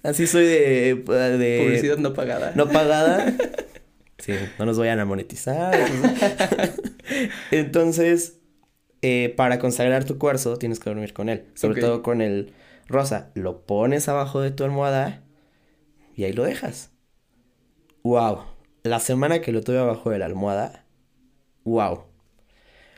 [0.03, 1.03] Así soy de...
[1.05, 1.61] de...
[1.63, 2.53] Publicidad no pagada.
[2.55, 3.35] No pagada.
[4.19, 5.77] Sí, no nos vayan a monetizar.
[7.51, 8.39] Entonces,
[9.01, 11.43] eh, para consagrar tu cuarzo, tienes que dormir con él.
[11.55, 12.53] Sobre todo con el
[12.87, 13.31] rosa.
[13.33, 15.23] Lo pones abajo de tu almohada
[16.15, 16.91] y ahí lo dejas.
[18.03, 18.52] Wow.
[18.83, 20.85] La semana que lo tuve abajo de la almohada.
[21.63, 22.03] Wow.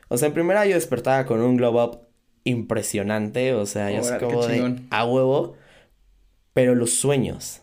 [0.07, 1.99] O sea, en primera yo despertaba con un glow up
[2.43, 3.53] impresionante.
[3.53, 5.55] O sea, yo soy como de a huevo.
[6.53, 7.61] Pero los sueños.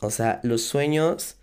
[0.00, 1.36] O sea, los sueños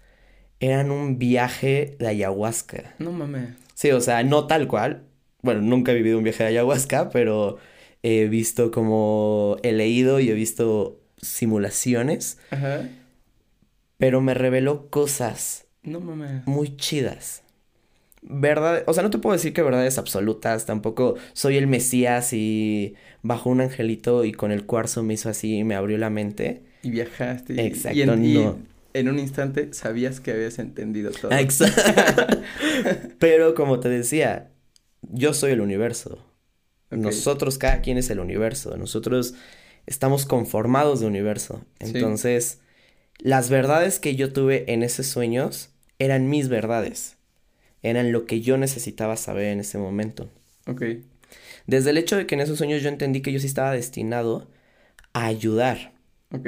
[0.59, 2.95] eran un viaje de ayahuasca.
[2.99, 3.49] No mames.
[3.73, 5.03] Sí, o sea, no tal cual.
[5.41, 7.57] Bueno, nunca he vivido un viaje de ayahuasca, pero
[8.01, 12.87] he visto como he leído y he visto simulaciones, Ajá.
[13.97, 16.45] pero me reveló cosas No mames.
[16.47, 17.41] muy chidas.
[18.27, 22.95] Verdad, o sea, no te puedo decir que verdades absolutas, tampoco soy el Mesías y
[23.21, 26.63] bajo un angelito y con el cuarzo me hizo así y me abrió la mente.
[26.81, 27.53] Y viajaste.
[27.53, 28.57] y- Exacto, y en, y no.
[28.95, 31.31] en un instante sabías que habías entendido todo.
[31.31, 31.81] Ah, Exacto.
[33.19, 34.51] Pero como te decía,
[35.03, 36.25] yo soy el universo.
[36.89, 38.75] Nosotros, cada quien es el universo.
[38.77, 39.35] Nosotros
[39.85, 41.63] estamos conformados de universo.
[41.79, 41.91] Sí.
[41.93, 42.59] Entonces,
[43.19, 45.69] las verdades que yo tuve en esos sueños
[45.99, 47.17] eran mis verdades.
[47.81, 50.29] Eran lo que yo necesitaba saber en ese momento.
[50.67, 50.83] Ok.
[51.67, 54.47] Desde el hecho de que en esos sueños yo entendí que yo sí estaba destinado
[55.13, 55.93] a ayudar.
[56.31, 56.47] Ok.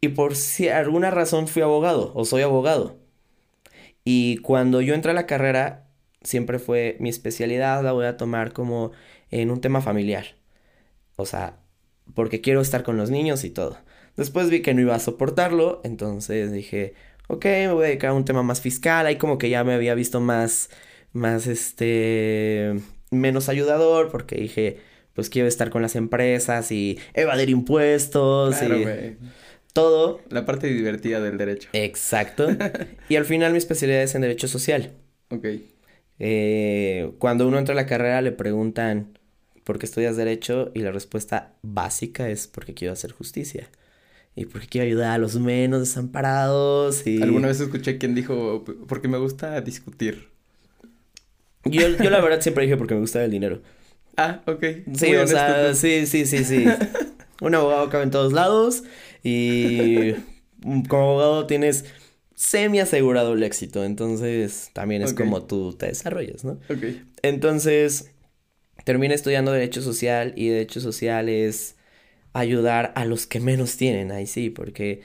[0.00, 2.96] Y por si alguna razón fui abogado o soy abogado.
[4.04, 5.88] Y cuando yo entré a la carrera,
[6.22, 8.92] siempre fue mi especialidad, la voy a tomar como
[9.30, 10.36] en un tema familiar.
[11.16, 11.58] O sea,
[12.14, 13.78] porque quiero estar con los niños y todo.
[14.16, 16.94] Después vi que no iba a soportarlo, entonces dije,
[17.28, 19.06] ok, me voy a dedicar a un tema más fiscal.
[19.06, 20.70] Ahí como que ya me había visto más,
[21.12, 22.74] más este,
[23.10, 24.78] menos ayudador, porque dije,
[25.14, 29.16] pues quiero estar con las empresas y evadir impuestos Claro, y
[29.72, 30.20] todo.
[30.30, 31.68] La parte divertida del derecho.
[31.72, 32.48] Exacto.
[33.08, 34.92] y al final mi especialidad es en Derecho Social.
[35.30, 35.46] Ok.
[36.18, 39.18] Eh, cuando uno entra a la carrera le preguntan
[39.66, 40.70] ¿por qué estudias Derecho?
[40.74, 43.68] Y la respuesta básica es porque quiero hacer justicia.
[44.36, 47.22] Y porque quiero ayudar a los menos desamparados y...
[47.22, 50.28] Alguna vez escuché quien dijo, porque me gusta discutir.
[51.64, 53.62] Yo, yo la verdad siempre dije porque me gusta el dinero.
[54.18, 54.62] Ah, ok.
[54.94, 56.66] Sí, o sea, sí, sí, sí, sí.
[57.40, 58.84] Un abogado cabe en todos lados
[59.24, 60.12] y
[60.88, 61.86] como abogado tienes
[62.34, 66.52] semi asegurado el éxito, entonces también es como tú te desarrollas, ¿no?
[66.68, 66.84] Ok.
[67.22, 68.10] Entonces,
[68.84, 71.75] terminé estudiando Derecho Social y Derecho Social es
[72.38, 75.02] ayudar a los que menos tienen, ahí sí, porque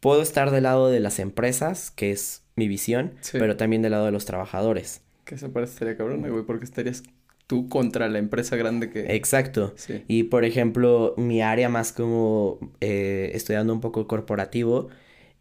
[0.00, 4.06] puedo estar del lado de las empresas, que es mi visión, pero también del lado
[4.06, 5.02] de los trabajadores.
[5.24, 7.02] Que se parece estaría cabrón, güey, porque estarías
[7.46, 9.14] tú contra la empresa grande que...
[9.14, 9.74] Exacto.
[10.06, 14.88] Y por ejemplo, mi área más como eh, estudiando un poco corporativo,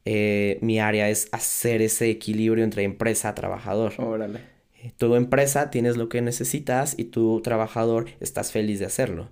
[0.05, 3.93] eh, mi área es hacer ese equilibrio entre empresa-trabajador.
[3.97, 4.56] Órale.
[4.79, 9.29] Eh, tu empresa tienes lo que necesitas y tu trabajador estás feliz de hacerlo.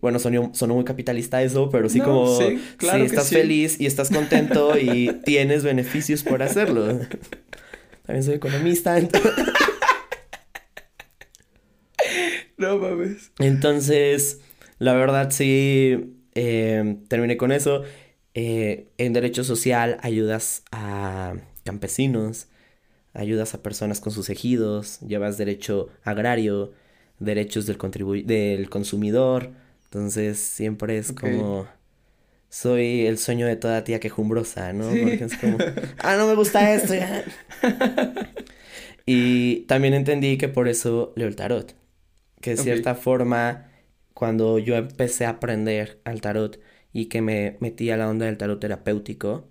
[0.00, 2.38] Bueno, sonó, muy capitalista eso, pero sí como...
[2.38, 6.86] Sí, claro estás feliz y estás contento y tienes beneficios por hacerlo.
[8.06, 9.32] También soy economista, entonces...
[12.56, 13.30] No mames.
[13.38, 14.40] Entonces,
[14.78, 17.84] la verdad sí, eh, terminé con eso.
[18.34, 21.34] Eh, en derecho social ayudas a
[21.64, 22.48] campesinos,
[23.18, 26.72] ayudas a personas con sus ejidos, llevas derecho agrario,
[27.18, 27.78] derechos del,
[28.26, 29.50] del consumidor.
[29.84, 31.66] Entonces, siempre es como
[32.50, 34.88] soy el sueño de toda tía quejumbrosa, ¿no?
[34.88, 35.58] Porque es como,
[35.98, 36.94] ah, no me gusta esto.
[39.06, 41.74] y también entendí que por eso leo el tarot
[42.40, 43.68] que de cierta forma,
[44.14, 46.60] cuando yo empecé a aprender al tarot
[46.92, 49.48] y que me metí a la onda del tarot terapéutico,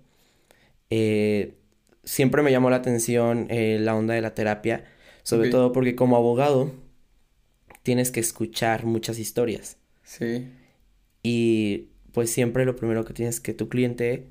[0.90, 1.57] eh,
[2.08, 4.84] siempre me llamó la atención eh, la onda de la terapia,
[5.22, 6.72] sobre todo porque como abogado
[7.82, 9.76] tienes que escuchar muchas historias.
[10.04, 10.48] Sí.
[11.22, 14.26] Y pues siempre lo primero que tienes que tu cliente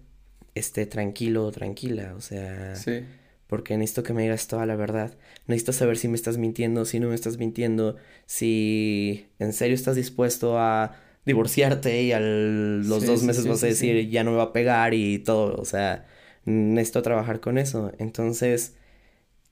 [0.55, 2.75] esté tranquilo o tranquila, o sea...
[2.75, 3.03] Sí
[3.47, 5.17] porque necesito que me digas toda la verdad.
[5.47, 9.95] Necesito saber si me estás mintiendo, si no me estás mintiendo, si en serio estás
[9.95, 14.43] dispuesto a divorciarte y a los dos meses vas a decir ya no me va
[14.43, 15.55] a pegar y todo.
[15.55, 16.05] O sea,
[16.47, 17.93] necesito trabajar con eso.
[17.99, 18.75] Entonces,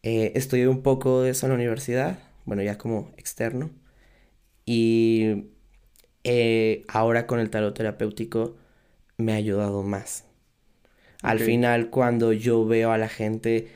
[0.03, 3.71] eh, estudié un poco de eso en la universidad, bueno, ya como externo.
[4.65, 5.45] Y
[6.23, 8.55] eh, ahora con el tarot terapéutico
[9.17, 10.25] me ha ayudado más.
[11.23, 13.69] Al final, cuando yo veo a la gente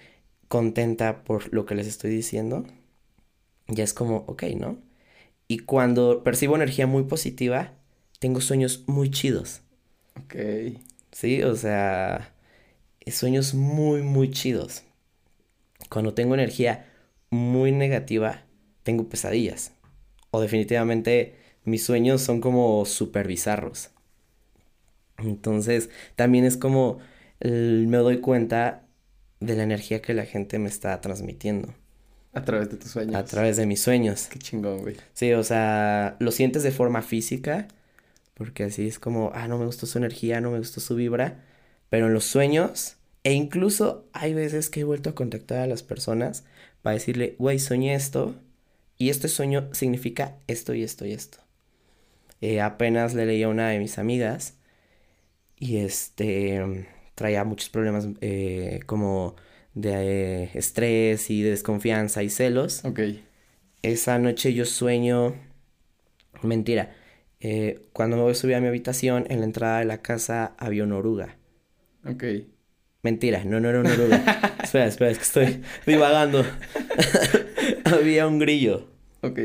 [0.49, 2.65] contenta por lo que les estoy diciendo,
[3.67, 4.78] ya es como, ok, ¿no?
[5.47, 7.74] Y cuando percibo energía muy positiva,
[8.20, 9.61] tengo sueños muy chidos.
[10.17, 10.36] Ok.
[11.11, 12.34] Sí, o sea,
[13.16, 14.84] sueños muy, muy chidos.
[15.89, 16.86] Cuando tengo energía
[17.30, 18.43] muy negativa,
[18.84, 19.72] tengo pesadillas.
[20.32, 23.89] O definitivamente mis sueños son como súper bizarros.
[25.18, 26.99] Entonces, también es como
[27.41, 28.86] me doy cuenta
[29.39, 31.74] de la energía que la gente me está transmitiendo.
[32.34, 33.16] A través de tus sueños.
[33.16, 34.28] A través de mis sueños.
[34.28, 34.97] Qué chingón, güey.
[35.14, 37.68] Sí, o sea, lo sientes de forma física,
[38.34, 41.43] porque así es como, ah, no me gustó su energía, no me gustó su vibra,
[41.89, 45.84] pero en los sueños, e incluso hay veces que he vuelto a contactar a las
[45.84, 46.45] personas
[46.82, 48.36] para decirle, güey, soñé esto,
[48.97, 51.38] y este sueño significa esto y esto y esto.
[52.41, 54.55] Eh, apenas le leí a una de mis amigas,
[55.57, 59.36] y este traía muchos problemas eh, como
[59.74, 62.86] de eh, estrés y de desconfianza y celos.
[62.86, 62.99] Ok.
[63.82, 65.36] Esa noche yo sueño...
[66.41, 66.95] Mentira.
[67.93, 71.38] Cuando me subí a mi habitación, en la entrada de la casa había una oruga.
[72.05, 72.24] Ok.
[73.01, 74.57] Mentira, no, no era una oruga.
[74.63, 76.45] espera, espera, es que estoy divagando.
[77.85, 78.87] había un grillo.
[79.21, 79.39] Ok.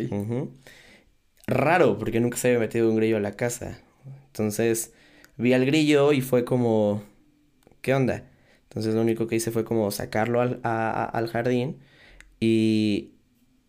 [1.46, 3.78] Raro, porque nunca se había metido un grillo a la casa.
[4.26, 4.92] Entonces
[5.36, 7.02] vi al grillo y fue como,
[7.80, 8.24] ¿qué onda?
[8.64, 11.78] Entonces lo único que hice fue como sacarlo al, al jardín
[12.40, 13.12] y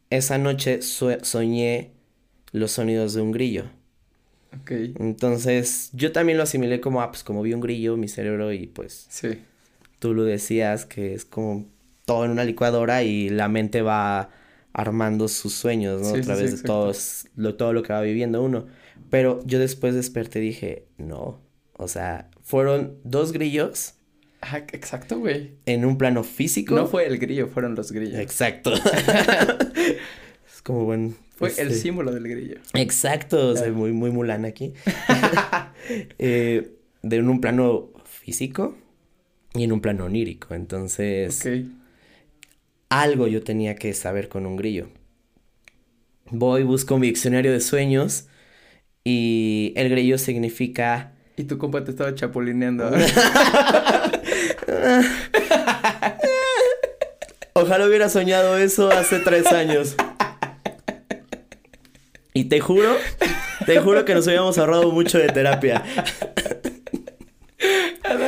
[0.09, 1.91] esa noche soñé
[2.51, 3.65] los sonidos de un grillo.
[4.61, 4.71] Ok.
[4.99, 8.67] Entonces yo también lo asimilé como, ah, pues como vi un grillo, mi cerebro y
[8.67, 9.05] pues...
[9.09, 9.39] Sí.
[10.05, 11.65] Tú lo decías que es como
[12.05, 14.29] todo en una licuadora y la mente va
[14.71, 16.09] armando sus sueños, ¿no?
[16.09, 18.67] a través de todos, lo, todo lo que va viviendo uno.
[19.09, 21.41] Pero yo después desperté y dije, no,
[21.73, 23.95] o sea, fueron dos grillos
[24.73, 25.55] exacto, güey.
[25.65, 26.75] En un plano físico.
[26.75, 28.19] No fue el grillo, fueron los grillos.
[28.19, 28.73] Exacto.
[30.53, 31.15] es como buen.
[31.35, 32.57] Fue el este, símbolo del grillo.
[32.75, 34.75] Exacto, o sea, muy, muy mulana aquí.
[36.19, 38.77] eh, de un plano físico
[39.55, 40.53] y en un plano onírico.
[40.53, 41.47] Entonces.
[42.89, 44.87] Algo yo tenía que saber con un grillo.
[46.29, 48.27] Voy, busco mi diccionario de sueños
[49.03, 52.89] y el grillo significa Y tu compa te estaba chapulineando.
[57.53, 59.95] Ojalá hubiera soñado eso hace tres años.
[62.33, 62.97] Y te juro,
[63.65, 65.83] te juro que nos habíamos ahorrado mucho de terapia.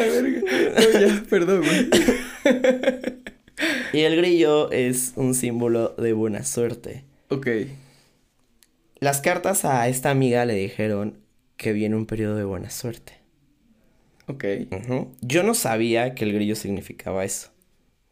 [0.07, 0.41] A la verga.
[0.41, 1.89] No, ya, perdón, güey.
[3.93, 7.03] Y el grillo es un símbolo de buena suerte.
[7.29, 7.47] Ok.
[8.99, 11.17] Las cartas a esta amiga le dijeron
[11.55, 13.13] que viene un periodo de buena suerte.
[14.27, 14.43] Ok.
[15.21, 17.49] Yo no sabía que el grillo significaba eso.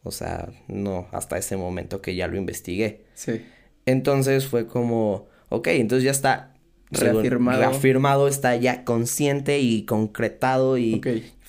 [0.02, 3.04] O sea, no, hasta ese momento que ya lo investigué.
[3.14, 3.42] Sí.
[3.86, 6.52] Entonces fue como, ok, entonces ya está
[6.90, 7.58] Reafirmado.
[7.60, 11.06] reafirmado, está ya consciente y concretado y Ok.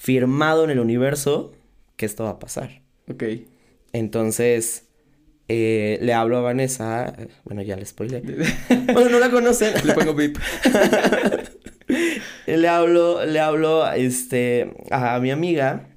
[0.08, 1.52] Firmado en el universo
[1.98, 2.82] que esto va a pasar.
[3.12, 3.24] Ok.
[3.92, 4.86] Entonces,
[5.50, 8.22] eh, le hablo a Vanessa, bueno, ya le spoilé.
[8.94, 9.74] bueno, no la conocen.
[9.86, 10.38] Le pongo beep.
[12.48, 15.90] le hablo, le hablo, este, a mi amiga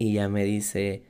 [0.00, 1.04] y ella me dice,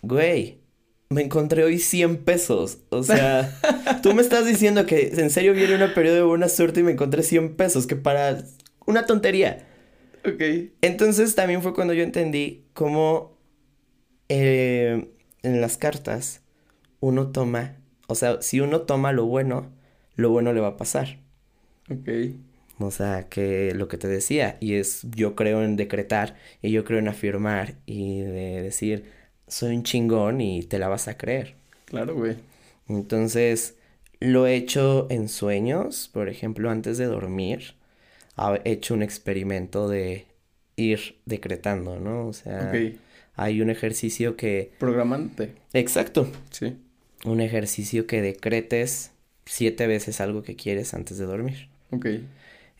[0.00, 0.62] güey,
[1.10, 2.78] me encontré hoy 100 pesos.
[2.88, 3.60] O sea,
[4.02, 6.92] tú me estás diciendo que en serio viene un periodo de buena suerte y me
[6.92, 8.42] encontré 100 pesos, que para
[8.86, 9.68] una tontería.
[10.24, 10.42] Ok.
[10.80, 13.36] Entonces también fue cuando yo entendí cómo
[14.28, 15.08] eh,
[15.42, 16.42] en las cartas
[17.00, 19.72] uno toma, o sea, si uno toma lo bueno,
[20.14, 21.18] lo bueno le va a pasar.
[21.90, 22.08] Ok.
[22.78, 26.84] O sea, que lo que te decía, y es yo creo en decretar, y yo
[26.84, 29.04] creo en afirmar, y de decir,
[29.46, 31.54] soy un chingón y te la vas a creer.
[31.84, 32.36] Claro, güey.
[32.88, 33.76] Entonces,
[34.20, 37.74] lo he hecho en sueños, por ejemplo, antes de dormir,
[38.64, 40.26] he hecho un experimento de
[40.76, 42.26] ir decretando, ¿no?
[42.26, 42.72] O sea,
[43.36, 44.72] hay un ejercicio que...
[44.78, 45.52] Programante.
[45.72, 46.76] Exacto, Sí.
[47.24, 49.10] un ejercicio que decretes
[49.44, 51.68] siete veces algo que quieres antes de dormir.
[51.90, 52.06] Ok.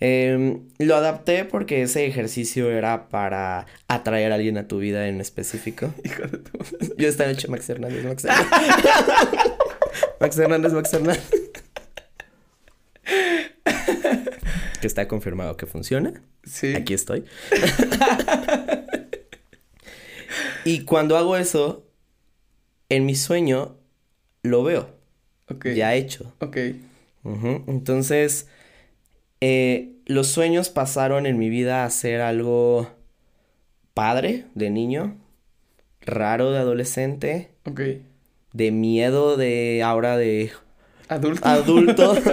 [0.05, 5.21] Em, lo adapté porque ese ejercicio era para atraer a alguien a tu vida en
[5.21, 5.95] específico.
[6.05, 6.59] Hijo de tu.
[6.97, 8.49] Yo estaba hecho Max Hernández, Max Hernández.
[10.21, 11.42] Max Hernández, Max Hernández.
[14.83, 16.21] Que está confirmado que funciona.
[16.45, 16.75] Sí.
[16.75, 17.25] Aquí estoy.
[20.65, 21.87] y cuando hago eso,
[22.89, 23.77] en mi sueño
[24.43, 24.91] lo veo,
[25.49, 25.69] Ok.
[25.69, 26.35] ya hecho.
[26.41, 26.57] Ok.
[27.69, 28.49] Entonces,
[29.41, 32.91] eh, los sueños pasaron en mi vida a ser algo
[33.95, 35.17] padre de niño,
[36.01, 37.81] raro de adolescente, Ok.
[38.53, 40.51] de miedo de ahora de
[41.09, 41.47] Adulto.
[41.47, 42.17] adulto.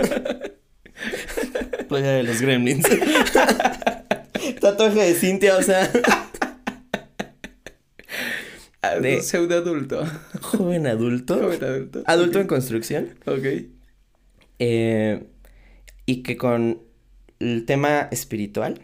[1.89, 2.85] Playa de los gremlins.
[4.61, 5.91] Tatuaje de Cintia, o sea,
[9.01, 10.05] de- Pseudo adulto.
[10.41, 11.35] joven adulto.
[11.39, 12.03] Joven adulto.
[12.05, 13.09] Adulto en construcción.
[13.25, 13.45] Ok.
[14.59, 15.23] Eh,
[16.05, 16.81] y que con
[17.39, 18.81] el tema espiritual,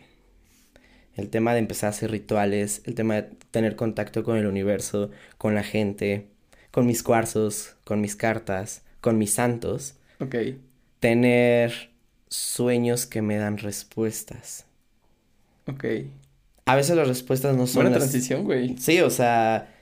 [1.16, 5.12] el tema de empezar a hacer rituales, el tema de tener contacto con el universo,
[5.38, 6.28] con la gente,
[6.72, 10.36] con mis cuarzos, con mis cartas, con mis santos, Ok.
[11.00, 11.90] tener
[12.36, 14.66] sueños que me dan respuestas.
[15.68, 15.86] Ok.
[16.66, 18.78] A veces las respuestas no son Buena las- transición, güey.
[18.78, 19.74] Sí, o sea,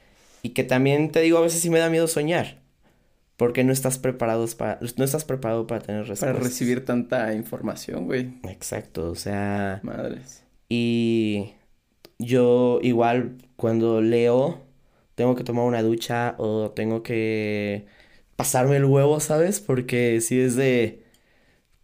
[0.41, 2.59] y que también te digo, a veces sí me da miedo soñar,
[3.37, 6.43] porque no estás preparados para, no estás preparado para tener Para respuestas.
[6.43, 8.33] recibir tanta información, güey.
[8.43, 10.43] Exacto, o sea, Madres.
[10.69, 11.53] y
[12.19, 14.61] yo igual cuando leo
[15.15, 17.85] tengo que tomar una ducha o tengo que
[18.35, 19.59] pasarme el huevo, ¿sabes?
[19.61, 21.02] Porque si es de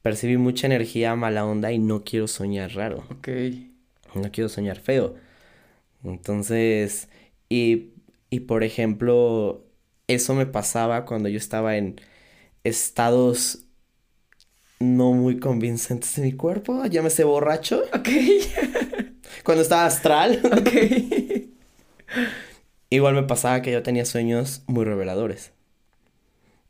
[0.02, 3.04] percibir mucha energía mala onda y no quiero soñar raro.
[3.10, 3.28] Ok.
[4.16, 5.16] No quiero soñar feo.
[6.04, 7.10] Entonces,
[7.50, 7.92] y,
[8.30, 9.66] y por ejemplo,
[10.08, 12.02] eso me pasaba cuando yo estaba en
[12.64, 13.66] estados
[14.80, 18.10] no muy convincentes de mi cuerpo, llámese borracho, Ok.
[19.44, 20.42] cuando estaba astral.
[20.52, 20.70] Ok.
[22.92, 25.54] Igual me pasaba que yo tenía sueños muy reveladores.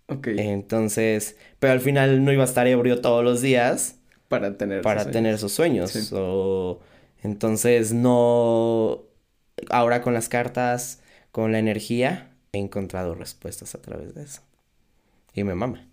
[0.07, 0.27] Ok.
[0.35, 3.95] Entonces, pero al final no iba a estar ebrio todos los días.
[4.27, 4.81] Para tener.
[4.81, 5.39] para esos tener sueños.
[5.39, 5.91] esos sueños.
[5.91, 6.09] Sí.
[6.15, 6.79] O,
[7.23, 9.03] entonces no,
[9.69, 11.01] ahora con las cartas,
[11.31, 14.41] con la energía, he encontrado respuestas a través de eso.
[15.33, 15.85] Y me mama.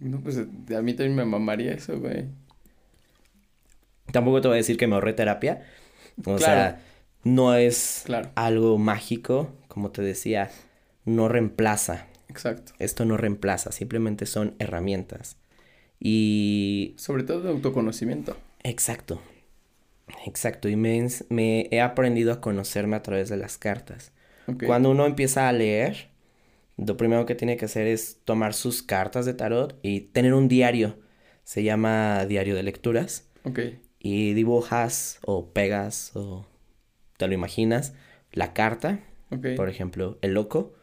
[0.00, 0.42] No, pues a
[0.82, 2.26] mí también me mamaría eso, güey.
[4.12, 5.62] Tampoco te voy a decir que me ahorré terapia.
[6.20, 6.38] O Claro.
[6.38, 6.80] sea,
[7.24, 8.30] no es Claro.
[8.34, 10.50] algo mágico, como te decía,
[11.04, 12.06] no reemplaza.
[12.32, 12.72] Exacto.
[12.78, 15.36] Esto no reemplaza, simplemente son herramientas.
[16.00, 18.36] Y Sobre todo de autoconocimiento.
[18.64, 19.20] Exacto.
[20.26, 20.68] Exacto.
[20.68, 24.12] Y me, me he aprendido a conocerme a través de las cartas.
[24.66, 26.08] Cuando uno empieza a leer,
[26.76, 30.48] lo primero que tiene que hacer es tomar sus cartas de tarot y tener un
[30.48, 30.98] diario.
[31.44, 33.28] Se llama diario de lecturas.
[33.44, 33.58] Ok.
[34.04, 36.44] y dibujas o pegas o
[37.18, 37.92] te lo imaginas
[38.32, 38.98] la carta,
[39.30, 39.46] Ok.
[39.56, 40.74] por ejemplo, el loco,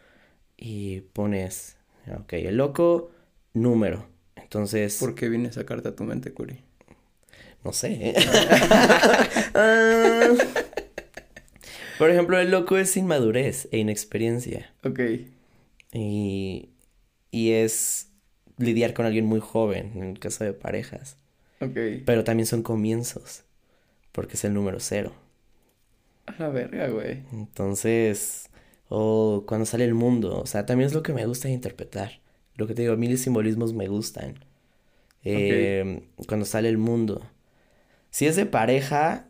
[0.60, 1.78] y pones,
[2.14, 3.12] ok, el loco,
[3.54, 4.08] número.
[4.36, 6.60] Entonces, ¿Por qué viene esa carta a tu mente, Curi?
[7.64, 8.16] no sé.
[9.56, 10.30] Ah.
[11.98, 14.72] por ejemplo, el loco es inmadurez e inexperiencia.
[14.84, 15.00] Ok.
[15.94, 16.70] Y,
[17.32, 18.10] y es
[18.58, 21.18] lidiar con alguien muy joven, en el caso de parejas.
[21.62, 21.78] Ok.
[22.06, 23.44] Pero también son comienzos,
[24.12, 25.14] porque es el número cero.
[26.26, 27.24] A la verga, güey.
[27.34, 28.49] Entonces,
[28.90, 32.22] o cuando sale el mundo, o sea, también es lo que me gusta interpretar.
[32.56, 34.44] Lo que te digo, a mí los simbolismos me gustan.
[35.24, 37.24] Eh, Cuando sale el mundo.
[38.12, 39.28] Si es de pareja,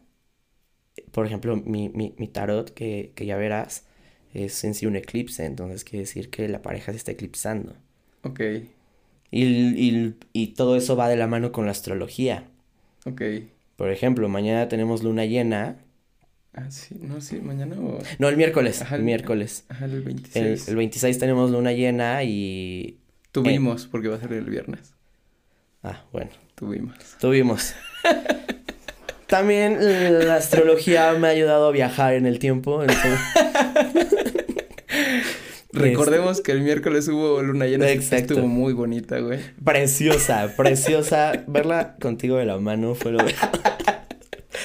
[1.11, 3.85] por ejemplo, mi, mi, mi tarot, que, que ya verás,
[4.33, 7.75] es en sí un eclipse, entonces quiere decir que la pareja se está eclipsando.
[8.23, 8.39] Ok.
[9.31, 12.47] Y, y, y todo eso va de la mano con la astrología.
[13.05, 13.21] Ok.
[13.77, 15.79] Por ejemplo, mañana tenemos luna llena.
[16.53, 16.95] Ah, sí.
[16.99, 17.39] No, sí.
[17.41, 17.99] Mañana o...
[18.17, 18.81] No, el miércoles.
[18.81, 19.65] Ajá, el miércoles.
[19.69, 20.67] Ajá, el El, 26.
[20.67, 22.99] el 26 tenemos luna llena y...
[23.31, 24.93] Tuvimos, porque va a ser el viernes.
[25.83, 26.95] Ah, bueno, Tuvimos.
[27.19, 27.73] tuvimos.
[29.27, 29.77] También
[30.25, 32.81] la astrología me ha ayudado a viajar en el tiempo.
[32.81, 33.19] entonces-
[35.71, 37.89] Recordemos que el miércoles hubo luna llena.
[37.91, 38.33] Exacto.
[38.33, 39.39] Estuvo muy bonita, güey.
[39.63, 41.43] Preciosa, preciosa.
[41.47, 43.19] Verla contigo de la mano fue lo...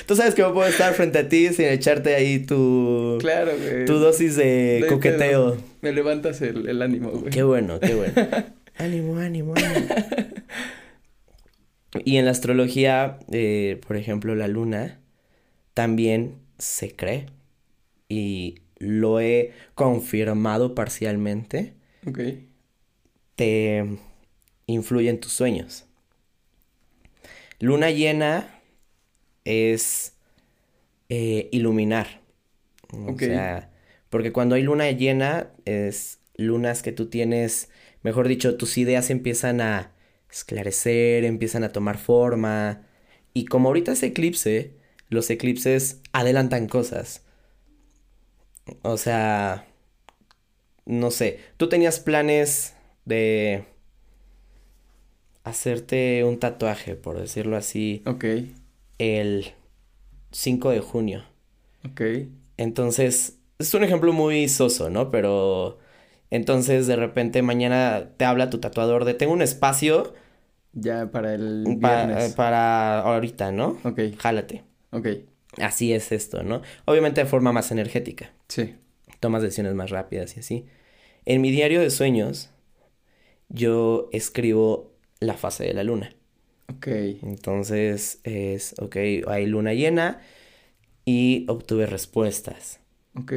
[0.06, 3.16] Tú sabes que no puedo estar frente a ti sin echarte ahí tu...
[3.20, 3.84] Claro, güey.
[3.86, 5.56] Tu dosis de No coqueteo.
[5.80, 7.30] Me levantas el, el ánimo, güey.
[7.30, 8.12] Qué bueno, qué bueno.
[8.76, 9.88] ánimo, ánimo, ánimo.
[12.04, 15.00] Y en la astrología, eh, por ejemplo, la luna
[15.74, 17.26] también se cree.
[18.08, 21.74] Y lo he confirmado parcialmente.
[22.06, 22.18] Ok.
[23.36, 23.84] Te
[24.66, 25.86] influye en tus sueños.
[27.60, 28.53] Luna llena
[29.44, 30.16] es
[31.08, 32.22] eh, iluminar.
[32.92, 33.70] O sea,
[34.10, 37.70] porque cuando hay luna llena, es lunas que tú tienes,
[38.02, 39.92] mejor dicho, tus ideas empiezan a
[40.30, 42.86] esclarecer, empiezan a tomar forma.
[43.32, 44.74] Y como ahorita es eclipse,
[45.08, 47.22] los eclipses adelantan cosas.
[48.82, 49.66] O sea,
[50.86, 52.74] no sé, tú tenías planes
[53.04, 53.64] de
[55.44, 58.24] hacerte un tatuaje, por decirlo así, Ok.
[58.98, 59.52] El
[60.30, 61.24] 5 de junio.
[61.88, 62.00] Ok.
[62.56, 65.10] Entonces, es un ejemplo muy soso, ¿no?
[65.10, 65.78] Pero
[66.30, 70.14] entonces de repente mañana te habla tu tatuador de tengo un espacio
[70.72, 72.34] Ya para el pa- viernes.
[72.34, 73.78] para ahorita, ¿no?
[73.84, 74.00] Ok.
[74.18, 74.64] Jálate.
[74.90, 75.08] Ok.
[75.58, 76.62] Así es esto, ¿no?
[76.84, 78.32] Obviamente de forma más energética.
[78.48, 78.74] Sí.
[79.20, 80.66] Tomas decisiones más rápidas y así.
[81.26, 82.50] En mi diario de sueños,
[83.48, 86.10] yo escribo la fase de la luna.
[86.72, 86.86] Ok.
[87.22, 88.96] Entonces es, ok,
[89.28, 90.20] hay luna llena
[91.04, 92.80] y obtuve respuestas
[93.18, 93.32] Ok.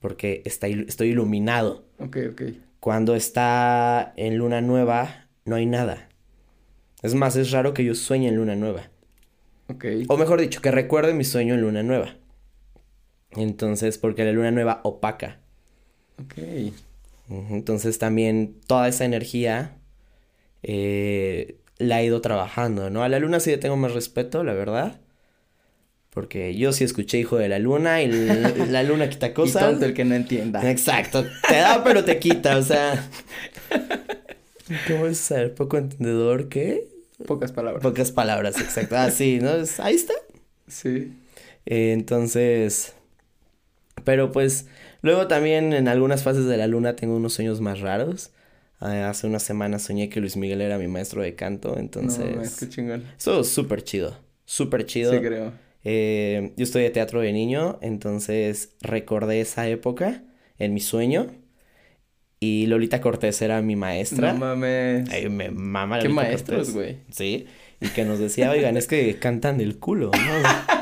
[0.00, 1.84] porque está, il- estoy iluminado.
[1.98, 2.42] Ok, ok.
[2.80, 6.08] Cuando está en luna nueva, no hay nada.
[7.02, 8.90] Es más, es raro que yo sueñe en luna nueva.
[9.68, 9.84] Ok.
[10.08, 12.14] O mejor dicho, que recuerde mi sueño en luna nueva.
[13.32, 15.40] Entonces, porque la luna nueva opaca.
[16.22, 16.72] Ok.
[17.28, 19.76] Entonces también toda esa energía
[20.62, 23.02] eh, la he ido trabajando, ¿no?
[23.02, 25.00] A la luna sí le tengo más respeto, la verdad.
[26.10, 28.08] Porque yo sí escuché Hijo de la Luna y
[28.70, 29.62] la luna quita Y cosas.
[29.62, 30.68] tonto el que no entienda.
[30.70, 33.06] Exacto, te da pero te quita, o sea.
[34.88, 36.48] ¿Cómo es ser poco entendedor?
[36.48, 36.88] ¿Qué?
[37.26, 37.82] Pocas palabras.
[37.82, 38.96] Pocas palabras, exacto.
[38.96, 39.50] Ah, sí, ¿no?
[39.56, 40.14] Es- Ahí está.
[40.68, 41.12] Sí.
[41.66, 42.94] Eh, entonces,
[44.04, 44.66] pero pues
[45.02, 48.30] luego también en algunas fases de la luna tengo unos sueños más raros.
[48.78, 52.34] Ah, hace unas semanas soñé que Luis Miguel era mi maestro de canto, No, entonces
[52.34, 53.04] mames, qué chingón.
[53.16, 55.12] eso es súper chido, súper chido.
[55.12, 55.52] Sí, creo.
[55.84, 60.22] Eh, yo estudié teatro de niño, entonces recordé esa época
[60.58, 61.28] en mi sueño
[62.40, 64.32] y Lolita Cortés era mi maestra.
[64.34, 65.08] No mames.
[65.10, 66.74] Ay, me mama Qué Lolita maestros, Cortés.
[66.74, 66.96] güey.
[67.10, 67.46] Sí,
[67.80, 70.16] y que nos decía, oigan, es que cantan del culo, ¿no?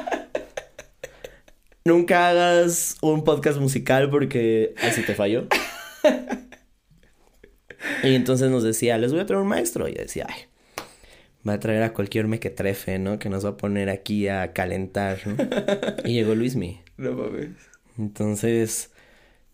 [1.84, 5.46] Nunca hagas un podcast musical porque así te falló.
[8.02, 9.88] Y entonces nos decía, les voy a traer un maestro.
[9.88, 10.42] Y yo decía, ay,
[11.46, 13.18] va a traer a cualquier mequetrefe, ¿no?
[13.18, 15.36] Que nos va a poner aquí a calentar, ¿no?
[16.04, 16.80] Y llegó Luismi.
[16.96, 17.50] No mames.
[17.98, 18.90] Entonces,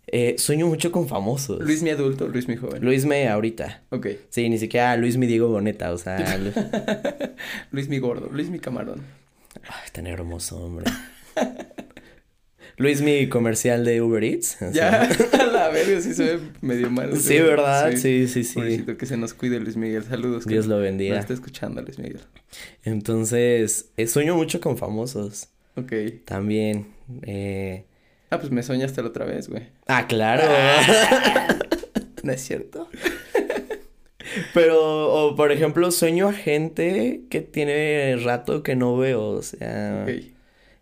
[0.07, 1.61] eh, sueño mucho con famosos.
[1.61, 2.85] Luis mi adulto, Luis mi joven.
[2.85, 3.83] Luisme ahorita.
[3.91, 4.07] Ok.
[4.29, 6.53] Sí, ni siquiera Luismi Diego Boneta, o sea, Lu-
[7.71, 9.03] Luis mi gordo, Luis mi camarón.
[9.65, 10.87] Ay, tan hermoso, hombre.
[12.81, 14.57] Luis, mi comercial de Uber Eats.
[14.73, 15.03] Ya,
[15.39, 17.15] a la verga, sí se ve medio mal.
[17.15, 17.93] Sí, ¿verdad?
[17.95, 18.55] Sí, sí, sí.
[18.55, 20.03] Pobrecito, que se nos cuide Luis Miguel.
[20.03, 20.45] Saludos.
[20.47, 21.19] que Dios lo bendiga.
[21.21, 22.23] está escuchando Luis Miguel.
[22.83, 25.49] Entonces, eh, sueño mucho con famosos.
[25.77, 25.93] Ok.
[26.25, 26.87] También.
[27.27, 27.85] Eh...
[28.31, 29.65] Ah, pues me soñaste la otra vez, güey.
[29.87, 30.45] Ah, claro.
[32.23, 32.89] ¿No es cierto?
[34.55, 39.23] Pero, o por ejemplo, sueño a gente que tiene rato que no veo.
[39.23, 40.25] O sea, Ok.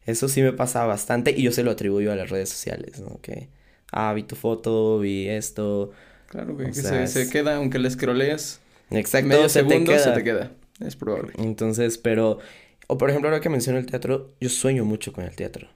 [0.08, 3.20] Eso sí me pasa bastante y yo se lo atribuyo a las redes sociales, ¿no?
[3.20, 3.48] Que,
[3.92, 5.90] ah, vi tu foto, vi esto.
[6.28, 10.04] Claro, que sea, se, queda, aunque le scrolleas Exacto, medio se te segundo, queda.
[10.04, 10.52] se te queda.
[10.80, 11.32] Es probable.
[11.36, 12.38] Entonces, pero,
[12.86, 15.68] o por ejemplo, ahora que menciono el teatro, yo sueño mucho con el teatro.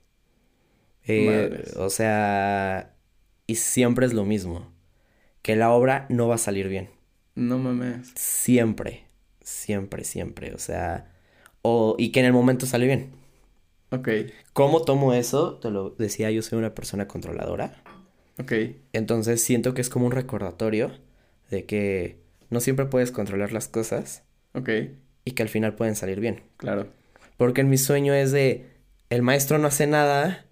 [1.04, 1.76] Eh, Madres.
[1.76, 2.94] o sea,
[3.46, 4.72] y siempre es lo mismo,
[5.42, 6.88] que la obra no va a salir bien.
[7.34, 8.12] No mames.
[8.14, 9.04] Siempre,
[9.42, 10.54] siempre, siempre.
[10.54, 11.12] O sea,
[11.60, 13.21] o, y que en el momento sale bien.
[13.92, 14.08] Ok.
[14.52, 15.58] ¿Cómo tomo eso?
[15.58, 17.74] Te lo decía, yo soy una persona controladora.
[18.40, 18.52] Ok.
[18.92, 20.90] Entonces siento que es como un recordatorio
[21.50, 22.18] de que
[22.50, 24.22] no siempre puedes controlar las cosas
[24.54, 24.68] Ok.
[25.24, 26.42] y que al final pueden salir bien.
[26.56, 26.86] Claro.
[27.36, 28.70] Porque en mi sueño es de,
[29.10, 30.46] el maestro no hace nada.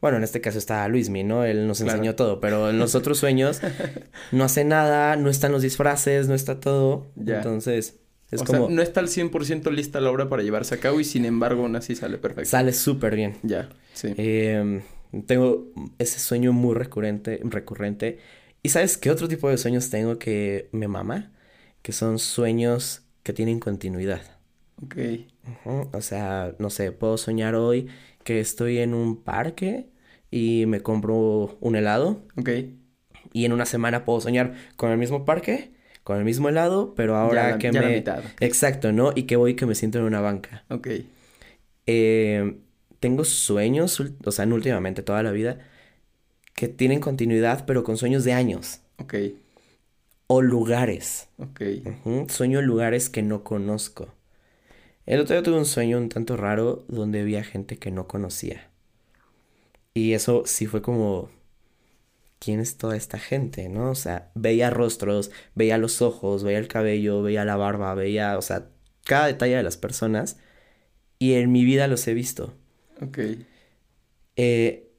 [0.00, 1.44] Bueno, en este caso está Luismi, ¿no?
[1.44, 1.92] Él nos Claro.
[1.94, 3.60] enseñó todo, pero en los otros sueños
[4.32, 7.06] no hace nada, no están los disfraces, no está todo.
[7.16, 7.36] Ya.
[7.38, 7.98] Entonces,
[8.30, 11.00] es o como, sea, no está al 100% lista la obra para llevarse a cabo
[11.00, 12.50] y sin embargo aún así sale perfecto.
[12.50, 13.36] sale súper bien.
[13.42, 14.14] Ya, sí.
[14.16, 14.82] Em,
[15.26, 18.18] tengo ese sueño muy recurrente, recurrente.
[18.62, 21.32] ¿Y sabes qué otro tipo de sueños tengo que me mama?
[21.82, 24.22] Que son sueños que tienen continuidad.
[24.82, 24.96] Ok.
[25.92, 27.88] O sea, no sé, puedo soñar hoy
[28.24, 29.88] que estoy en un parque
[30.30, 32.50] y me compro un helado Ok.
[33.32, 35.72] y en una semana puedo soñar con el mismo parque,
[36.06, 37.96] con el mismo helado, pero ahora la- que me...
[37.96, 38.24] mitad.
[38.40, 39.12] Exacto, ¿no?
[39.16, 40.64] Y que voy que me siento en una banca.
[40.70, 40.86] Ok.
[41.86, 42.58] Eh,
[43.00, 45.58] tengo sueños, o sea, últimamente, toda la vida,
[46.54, 49.14] que tienen continuidad, pero con sueños de años Ok.
[50.28, 51.28] o lugares.
[51.38, 51.60] Ok.
[51.84, 54.14] Ujú, Sueño en lugares que no conozco.
[55.06, 58.08] El otro día tuve un sueño un tanto raro donde vi a gente que no
[58.08, 58.70] conocía.
[59.94, 61.30] Y eso sí fue como,
[62.38, 63.90] ¿quién es toda esta gente, no?
[63.90, 68.42] O sea, veía rostros, veía los ojos, veía el cabello, veía la barba, veía, o
[68.42, 68.68] sea,
[69.04, 70.38] cada detalle de las personas.
[71.18, 72.54] Y en mi vida los he visto.
[73.00, 73.18] Ok.
[74.36, 74.90] Eh,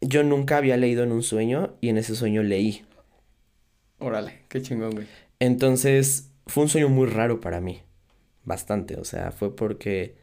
[0.00, 2.84] yo nunca había leído en un sueño y en ese sueño leí.
[3.98, 5.06] Órale, qué chingón, güey.
[5.38, 7.82] Entonces, fue un sueño muy raro para mí.
[8.44, 10.16] Bastante, o sea, fue porque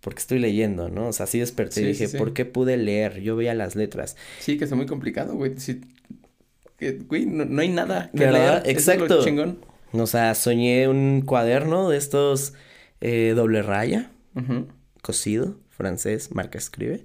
[0.00, 1.08] porque estoy leyendo, ¿no?
[1.08, 2.18] O sea, sí desperté y dije, sí, sí.
[2.18, 3.20] ¿por qué pude leer?
[3.20, 4.16] Yo veía las letras.
[4.38, 5.58] Sí, que está muy complicado, güey.
[5.58, 5.80] Sí,
[6.78, 8.62] que, güey, no, no hay nada que ¿Verdad?
[8.64, 8.76] leer.
[8.78, 9.24] Eso es lo Exacto.
[9.24, 9.58] chingón.
[9.92, 12.54] O sea, soñé un cuaderno de estos
[13.00, 14.68] eh, doble raya, Ujú.
[15.02, 17.04] cosido, francés, marca escribe.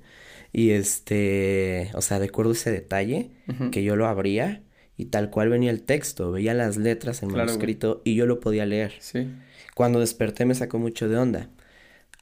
[0.54, 3.32] Y este, o sea, recuerdo ese detalle
[3.72, 4.62] que yo lo abría
[4.96, 7.48] y tal cual venía el texto, veía las letras en Claro, güey.
[7.48, 8.94] manuscrito y yo lo podía leer.
[9.00, 9.28] Sí.
[9.74, 11.50] Cuando desperté me sacó mucho de onda.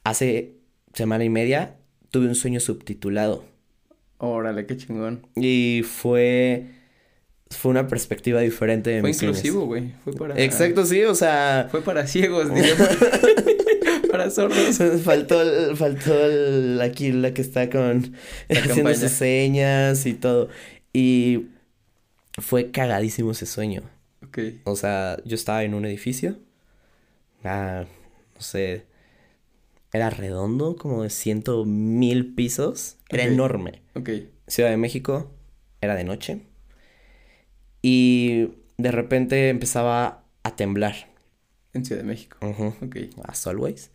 [0.02, 0.54] Hace
[0.94, 1.76] semana y media
[2.10, 3.44] tuve un sueño subtitulado
[4.18, 5.26] Órale, qué chingón.
[5.36, 6.66] y fue
[7.50, 9.92] fue una perspectiva diferente de Fue mis inclusivo, güey.
[10.02, 10.40] Fue para...
[10.42, 12.74] Exacto, sí, o sea, Fue para ciegos, diría.
[14.10, 14.78] para sordos.
[15.02, 18.12] faltó el- faltó el- aquí la que está con
[18.48, 18.94] La haciendo campaña.
[18.96, 20.48] sus señas y todo
[20.92, 21.46] y
[22.40, 23.82] fue cagadísimo ese sueño.
[24.26, 24.38] Ok.
[24.64, 26.36] O sea, yo estaba en un edificio,
[27.44, 27.84] ah,
[28.34, 28.82] no sé,
[29.94, 33.80] era redondo, como de ciento mil pisos, era enorme.
[33.94, 34.10] Ok.
[34.46, 35.30] Ciudad de México,
[35.80, 36.42] era de noche,
[37.82, 40.94] y de repente empezaba a temblar,
[41.72, 42.36] En Ciudad de México.
[42.42, 42.96] ujú, Ok.
[43.24, 43.90] as always,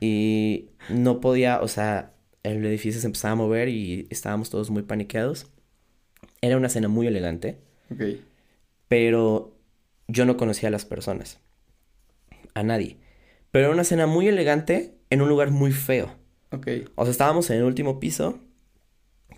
[0.00, 2.12] y no podía, o sea,
[2.42, 5.46] el edificio se empezaba a mover y estábamos todos muy paniqueados.
[6.40, 7.58] Era una cena muy elegante.
[7.90, 8.02] Ok.
[8.88, 9.56] pero
[10.08, 11.38] yo no conocía a las personas,
[12.54, 12.98] a nadie.
[13.50, 16.10] Pero era una cena muy elegante en un lugar muy feo.
[16.52, 16.68] Ok.
[16.94, 18.40] O sea, estábamos en el último piso,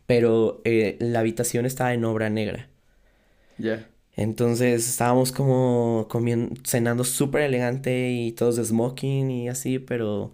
[0.07, 2.69] pero eh, la habitación estaba en obra negra.
[3.59, 3.89] Ya.
[4.17, 10.33] Entonces estábamos como comiendo, cenando súper elegante y todos de smoking y así, pero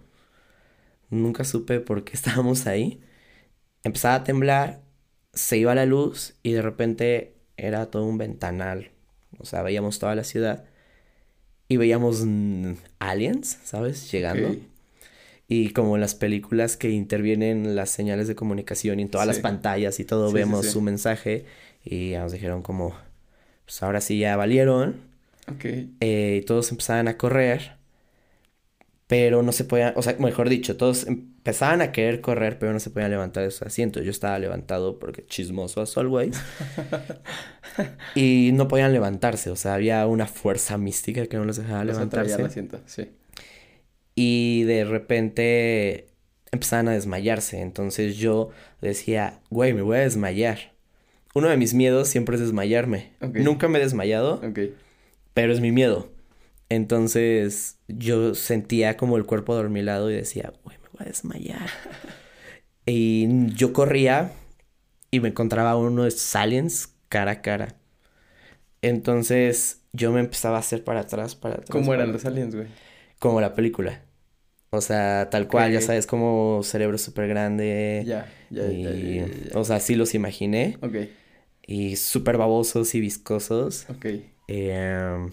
[1.09, 3.01] nunca supe por qué estábamos ahí.
[3.83, 4.81] Empezaba a temblar,
[5.33, 8.91] se iba la luz y de repente era todo un ventanal.
[9.39, 10.65] O sea, veíamos toda la ciudad
[11.67, 12.23] y veíamos
[12.99, 14.11] aliens, ¿sabes?
[14.11, 14.49] Llegando.
[14.49, 14.70] Ok.
[15.51, 19.39] Y como en las películas que intervienen las señales de comunicación y en todas las
[19.39, 20.71] pantallas y todo Sí, vemos sí.
[20.71, 21.45] su mensaje
[21.83, 22.95] y ya nos dijeron como,
[23.65, 25.01] pues ahora sí ya valieron.
[25.51, 25.65] Ok.
[25.99, 27.77] eh, y todos empezaban a correr.
[29.07, 32.79] pero no se podían, o sea, mejor dicho, todos empezaban a querer correr, pero no
[32.79, 34.03] se podían levantar de sus asientos.
[34.05, 36.45] Yo estaba levantado porque chismoso as always.
[38.15, 42.37] y no podían levantarse, o sea, había una fuerza mística que no dejaba Los atraía
[42.37, 42.43] levantarse.
[42.45, 43.09] asiento, sí.
[44.15, 46.07] Y de repente
[46.51, 47.61] empezaban a desmayarse.
[47.61, 48.49] Entonces yo
[48.81, 50.73] decía, güey, me voy a desmayar.
[51.33, 53.11] Uno de mis miedos siempre es desmayarme.
[53.33, 54.41] Nunca me he desmayado,
[55.33, 56.09] pero es mi miedo.
[56.69, 61.69] Entonces yo sentía como el cuerpo adormilado y decía, güey, me voy a desmayar.
[62.85, 64.31] y yo corría
[65.09, 67.75] y me encontraba a uno de estos aliens cara a cara.
[68.81, 71.69] Entonces yo me empezaba a hacer para atrás, para atrás.
[71.69, 72.67] ¿Cómo eran los aliens, güey?
[73.21, 74.01] Como la película.
[74.71, 78.03] O sea, tal cual, ya sabes, como cerebro súper grande.
[78.05, 79.59] Ya, ya, ya, y, ya, ya, ya.
[79.59, 80.77] O sea, sí los imaginé.
[80.81, 80.95] Ok,
[81.67, 83.85] Y súper babosos y viscosos.
[83.89, 84.05] ok.
[84.47, 85.29] Eh,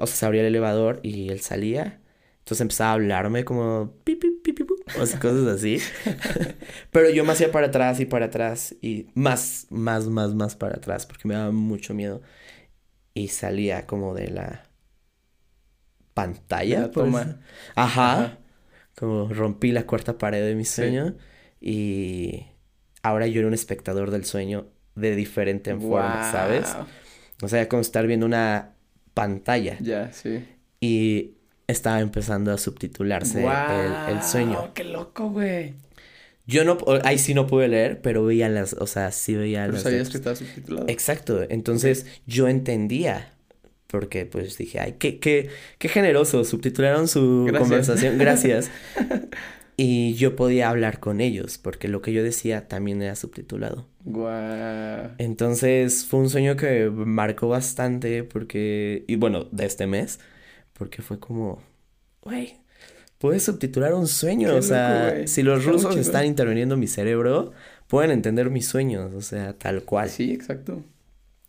[0.00, 2.00] o sea, se abría el elevador y él salía.
[2.40, 3.94] Entonces empezaba a hablarme como...
[4.04, 4.54] pi, pi, pi,
[5.00, 5.78] o sea, cosas así.
[6.90, 8.74] Pero yo me hacía para atrás y para atrás.
[8.82, 11.06] Y más, más, más, más para atrás.
[11.06, 12.20] Porque me daba mucho miedo.
[13.14, 14.64] Y salía como de la
[16.14, 16.80] pantalla.
[16.80, 17.40] La por toma.
[17.74, 18.12] Ajá.
[18.12, 18.38] Ajá.
[18.96, 20.74] Como rompí la cuarta pared de mi Sí.
[20.82, 21.16] sueño.
[21.60, 22.46] Y
[23.02, 26.76] ahora yo era un espectador del sueño de diferente forma, ¿sabes?
[27.42, 28.74] O sea, como estar viendo una
[29.14, 29.76] pantalla.
[29.80, 30.44] Ya, sí.
[30.80, 31.34] Y
[31.66, 34.72] estaba empezando a subtitularse el, el sueño.
[34.74, 35.74] ¡Qué loco, güey!
[36.46, 39.74] Yo no, ahí sí no pude leer, pero veía las, o sea, sí veía Pero
[39.74, 40.10] las sabías letras.
[40.10, 40.88] que estaba subtitulado.
[40.88, 43.32] Exacto, entonces yo entendía,
[43.92, 47.60] porque pues dije, ay, qué, qué, qué generoso, subtitularon su Gracias.
[47.60, 48.70] conversación, gracias.
[49.74, 53.88] Y yo podía hablar con ellos, porque lo que yo decía también era subtitulado.
[54.04, 55.12] Guau.
[55.16, 60.20] Entonces fue un sueño que marcó bastante porque, y bueno, de este mes,
[60.74, 61.62] porque fue como,
[62.20, 62.58] güey,
[63.18, 67.52] puedes subtitular un sueño, Qué o sea, si los rusos están interviniendo en mi cerebro,
[67.88, 70.10] pueden entender mis sueños, o sea, tal cual.
[70.10, 70.84] Sí, exacto.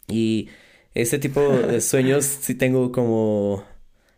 [0.08, 0.48] Y
[0.94, 3.64] ese tipo de sueños sí tengo como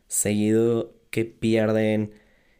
[0.08, 2.14] seguido que pierden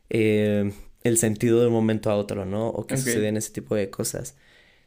[0.10, 0.72] eh,
[1.04, 2.70] el sentido de un momento a otro, ¿no?
[2.70, 4.38] O que suceden ese tipo de cosas.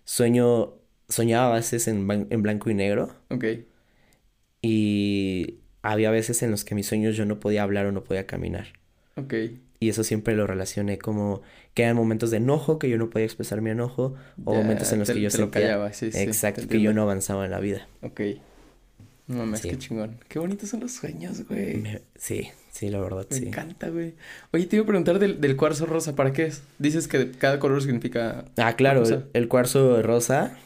[0.04, 0.74] Sueño,
[1.08, 3.44] soñaba a veces en, en blanco y negro Ok.
[4.62, 8.26] y había veces en los que mis sueños yo no podía hablar o no podía
[8.26, 8.68] caminar.
[9.16, 9.34] Ok.
[9.80, 11.40] Y eso siempre lo relacioné como
[11.74, 14.14] que eran momentos de enojo, que yo no podía expresar mi enojo,
[14.44, 15.62] o Ya, momentos en los te- que yo te lo sentía...
[15.62, 17.86] callaba, sí, sí, Exacto, que yo no avanzaba en la vida.
[18.02, 18.20] Ok.
[19.28, 19.68] No mames, Sí.
[19.70, 20.18] qué chingón.
[20.28, 21.76] Qué bonitos son los sueños, güey.
[21.76, 23.46] Me- Sí, sí, la verdad, Me sí.
[23.48, 24.14] encanta, güey.
[24.52, 26.62] Oye, te iba a preguntar del, del cuarzo rosa, ¿para qué es?
[26.78, 28.46] Dices que cada color significa...
[28.56, 30.56] Ah, claro, el, el cuarzo rosa,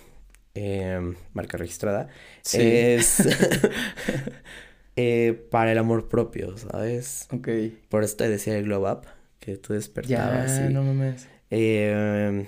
[0.54, 2.08] em, marca registrada,
[2.42, 2.58] Sí.
[2.62, 3.16] es
[4.96, 7.26] eh, para el amor propio, ¿sabes?
[7.32, 7.48] Ok.
[7.88, 9.02] Por eso te decía el glow up,
[9.40, 11.26] que tú Ya, despertabas y, no mames.
[11.50, 12.46] em,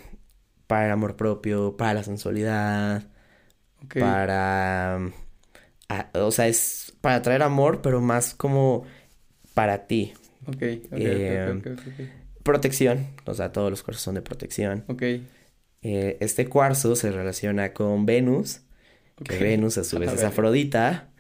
[0.66, 3.08] para el amor propio, para la sensualidad,
[3.84, 3.98] Ok.
[3.98, 5.00] para,
[6.14, 8.84] o sea, es para traer amor, pero más como
[9.54, 10.14] para ti.
[10.46, 10.62] Ok,
[10.92, 12.00] ok, Em, ok, ok, ok,
[12.42, 14.84] Protección, o sea, todos los cuarzos son de protección.
[14.88, 15.02] ok.
[15.82, 18.60] Eh, este cuarzo se relaciona con Venus,
[19.24, 19.38] que.
[19.38, 20.26] Venus a su A vez es ver.
[20.26, 21.10] Afrodita,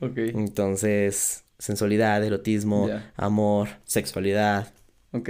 [0.00, 4.72] Ok, entonces sensualidad, erotismo, amor, sexualidad.
[5.12, 5.28] ok.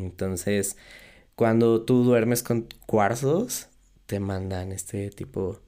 [0.00, 0.76] Entonces,
[1.34, 3.68] cuando tú duermes con cuarzos,
[4.06, 5.60] te mandan este tipo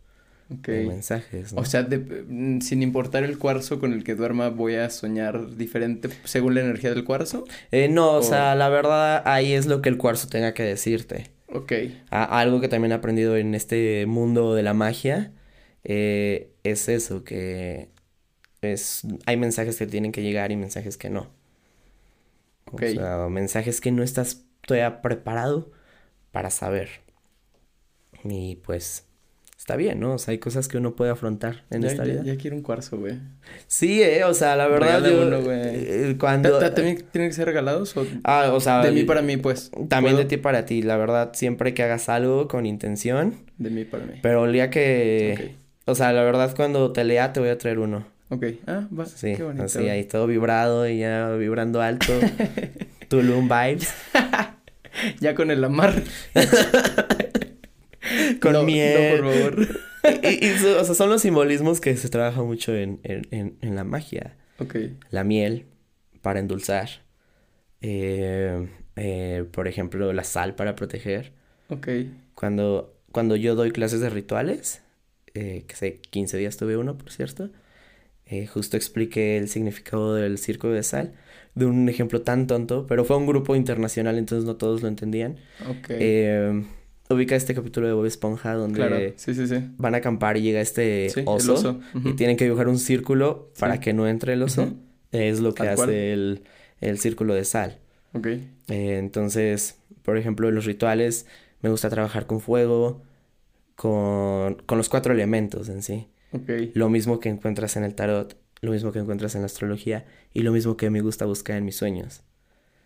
[0.53, 0.67] Ok.
[0.69, 1.61] de mensajes, ¿no?
[1.61, 5.57] O sea, de- mm, sin importar el cuarzo con el que duerma, voy a soñar
[5.57, 7.45] diferente según la energía del cuarzo.
[7.71, 10.63] Eh, no, o o- sea, la verdad ahí es lo que el cuarzo tenga que
[10.65, 11.31] decirte.
[11.53, 11.73] Ok,
[12.11, 15.33] A- algo que también he aprendido en este mundo de la magia
[15.85, 17.89] eh, es eso, que
[18.61, 21.31] es, hay mensajes que tienen que llegar y mensajes que no.
[22.73, 22.83] Ok.
[22.83, 25.73] O sea, mensajes que no estás todavía preparado
[26.33, 26.89] para saber.
[28.25, 29.07] Y pues
[29.71, 30.15] está bien, ¿no?
[30.15, 32.23] O sea, hay cosas que uno puede afrontar en ya, esta ya- vida.
[32.25, 33.19] ya quiero un cuarzo, güey.
[33.67, 35.59] Sí, eh, o sea, la verdad yo uno, güey.
[35.63, 39.05] eh, ¿Ta- cuando ta- ¿También tienen que ser regalados o ah, o sea, de mí
[39.05, 39.71] para mí, pues?
[39.89, 40.29] también de ¿Puedo?
[40.29, 44.15] ti para ti, la verdad, siempre que hagas algo con intención, De mí para mí.
[44.23, 45.55] pero el día que
[45.87, 48.07] o sea, la verdad cuando te lea te voy a traer uno.
[48.29, 49.67] Ok, ah, va, Sí, qué bonito.
[49.75, 49.89] güey.
[49.89, 52.13] ahí todo vibrado y ya vibrando alto.
[53.09, 53.93] Tulum vibes
[55.21, 55.95] Ya con el amar.
[58.41, 59.21] con No, miel.
[59.23, 59.69] No, por favor.
[60.25, 60.51] y,
[60.81, 64.37] o sea, son los simbolismos que se trabaja mucho en, en, en, en la magia.
[64.59, 64.77] Ok,
[65.11, 65.67] La miel
[66.23, 66.89] para endulzar.
[67.81, 71.33] Eh, eh, por ejemplo, la sal para proteger.
[71.69, 71.89] ok,
[72.35, 74.83] Cuando, cuando yo doy clases de rituales,
[75.35, 77.51] eh, que sé, 15 días tuve uno, por cierto,
[78.27, 81.15] eh, justo expliqué el significado del círculo de sal
[81.55, 85.39] de un ejemplo tan tonto, pero fue un grupo internacional, entonces no todos lo entendían.
[85.59, 85.91] Ok.
[87.11, 89.57] Ubica este capítulo de Bob Esponja donde claro, sí, sí, sí.
[89.79, 93.93] van a acampar y llega este oso, y tienen que dibujar un círculo para que
[93.93, 94.73] no entre el oso.
[95.11, 96.45] Es lo que Tal hace el,
[96.81, 97.79] el círculo de sal.
[98.13, 98.27] Ok.
[98.27, 101.27] Eh, entonces, por ejemplo, en los rituales
[101.63, 103.03] me gusta trabajar con fuego,
[103.75, 106.07] con, con los cuatro elementos en sí.
[106.75, 110.43] Lo mismo que encuentras en el tarot, lo mismo que encuentras en la astrología y
[110.43, 112.23] lo mismo que me gusta buscar en mis sueños.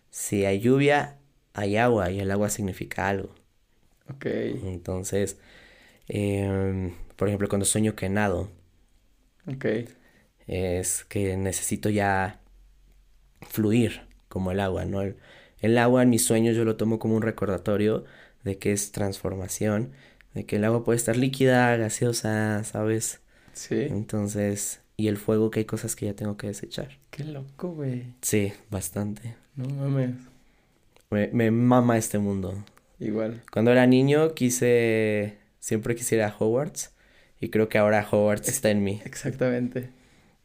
[0.09, 1.17] Si hay lluvia,
[1.53, 3.35] hay agua y el agua significa algo.
[4.09, 4.25] Ok.
[4.63, 5.37] Entonces,
[6.07, 8.51] em, por ejemplo, cuando sueño que nado,
[9.47, 9.65] Ok.
[10.47, 12.41] es que necesito ya
[13.41, 15.01] fluir como el agua, ¿no?
[15.01, 15.17] El,
[15.59, 18.05] el agua en mis sueños yo lo tomo como un recordatorio
[18.43, 19.91] de que es transformación,
[20.33, 23.21] de que el agua puede estar líquida, gaseosa, ¿sabes?
[23.53, 23.87] Sí.
[23.89, 26.99] Entonces, y el fuego que hay cosas que ya tengo que desechar.
[27.11, 28.13] Qué loco, güey.
[28.21, 29.35] Sí, bastante.
[29.55, 30.15] No mames.
[31.09, 32.63] Me, me mama este mundo.
[32.99, 33.41] Igual.
[33.51, 36.91] Cuando era niño quise, siempre quisiera Hogwarts
[37.39, 39.01] y creo que ahora Hogwarts está en mí.
[39.05, 39.89] Exactamente.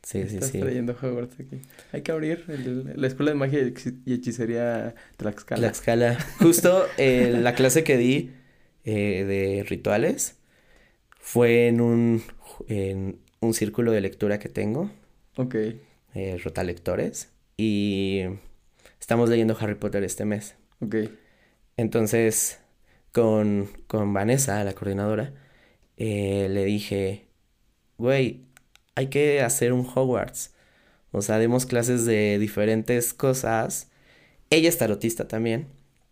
[0.02, 0.60] Sí, sí, Estás sí.
[0.60, 1.60] trayendo Hogwarts aquí.
[1.92, 3.60] Hay que abrir el- la escuela de magia
[4.06, 5.60] y hechicería Tlaxcala.
[5.60, 6.18] Tlaxcala.
[6.38, 8.30] Justo eh, la clase que di
[8.84, 10.36] eh, de rituales
[11.18, 12.22] fue en un,
[12.68, 14.90] en un círculo de lectura que tengo,
[15.36, 15.54] Ok.
[16.14, 17.28] eh, Rotalectores,
[17.58, 18.22] y
[18.98, 20.54] estamos leyendo Harry Potter este mes.
[20.80, 20.96] Ok.
[21.80, 22.60] Entonces,
[23.12, 25.32] con, con Vanessa, la coordinadora,
[25.96, 27.26] eh, le dije,
[27.98, 28.42] güey,
[28.94, 30.52] hay que hacer un Hogwarts.
[31.12, 33.90] O sea, demos clases de diferentes cosas.
[34.50, 35.68] Ella es tarotista también.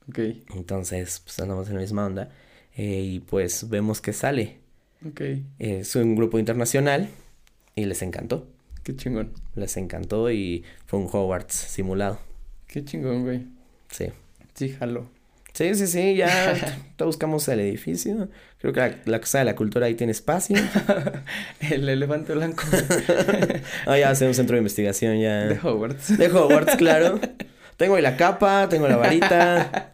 [0.09, 0.19] Ok.
[0.55, 2.31] Entonces, pues andamos en la misma onda.
[2.77, 4.59] eh, y pues vemos que sale.
[5.07, 5.21] Ok.
[5.59, 7.09] Es un grupo internacional
[7.75, 8.47] y les encantó.
[8.85, 9.33] Qué chingón.
[9.55, 12.19] Les encantó y fue un Hogwarts simulado.
[12.67, 13.47] Qué chingón, güey.
[13.91, 14.07] Sí.
[14.55, 15.09] Sí, jalo.
[15.55, 16.55] Sí, sí, sí, ya
[16.99, 18.29] ya buscamos el edificio.
[18.59, 20.57] Creo que la, la Casa de la Cultura ahí tiene espacio.
[21.71, 22.65] El elefante blanco
[23.87, 25.47] Ah, ya hacer un centro de investigación ya.
[25.47, 26.17] de Hogwarts.
[26.19, 27.21] De Hogwarts, claro.
[27.77, 29.93] Tengo ahí la capa, tengo la varita,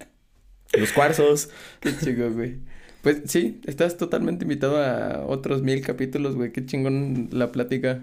[0.78, 1.50] los cuarzos.
[1.80, 2.56] Qué chingón, güey.
[3.02, 6.50] Pues sí, estás totalmente invitado a otros mil capítulos, güey.
[6.52, 8.00] Qué chingón la plática.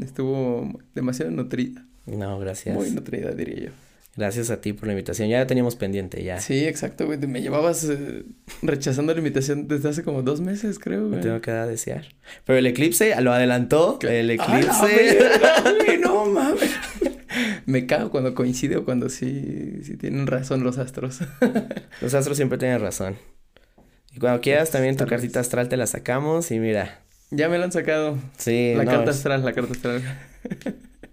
[0.00, 1.84] Estuvo demasiado nutrida.
[2.06, 2.74] No, gracias.
[2.76, 3.70] Muy nutrida, diría yo.
[4.14, 5.28] Gracias a ti por la invitación.
[5.30, 6.38] Ya la teníamos pendiente, ya.
[6.38, 7.18] Sí, exacto, güey.
[7.18, 8.24] Me llevabas eh,
[8.60, 11.20] rechazando la invitación desde hace como dos meses, creo, No güey.
[11.22, 12.04] tengo que dar a desear.
[12.44, 13.98] Pero el eclipse lo adelantó.
[13.98, 14.20] ¿Qué?
[14.20, 14.80] El ¡A la eclipse.
[15.86, 15.98] güey!
[15.98, 16.70] no mames.
[17.64, 21.20] Me cago cuando coincide o cuando sí, sí tienen razón los astros.
[22.02, 23.16] Los astros siempre tienen razón.
[24.14, 27.00] Y cuando quieras también tu cartita astral te la sacamos y mira.
[27.30, 28.18] ya me la han sacado.
[28.36, 30.02] Sí, la no, carta astral, la carta astral.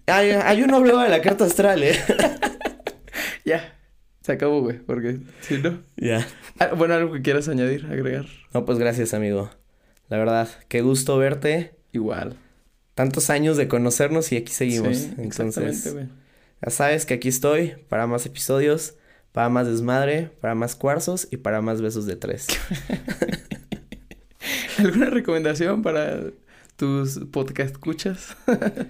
[0.06, 1.94] Hay, hay un de la carta astral, ¿eh?
[3.50, 3.76] ya.
[4.22, 5.82] Se acabó, güey, porque si no.
[5.96, 6.26] Ya.
[6.58, 8.26] Ah, bueno, algo que quieras añadir, agregar.
[8.52, 9.50] No, pues gracias, amigo.
[10.08, 11.74] La verdad, qué gusto verte.
[11.92, 12.36] Igual.
[12.94, 14.98] Tantos años de conocernos y aquí seguimos.
[14.98, 16.06] Sí, exactamente, Entonces, güey.
[16.62, 18.94] ya sabes que aquí estoy para más episodios,
[19.32, 22.46] para más desmadre, para más cuarzos y para más besos de tres.
[24.78, 26.20] ¿Alguna recomendación para
[26.76, 28.36] tus podcast escuchas?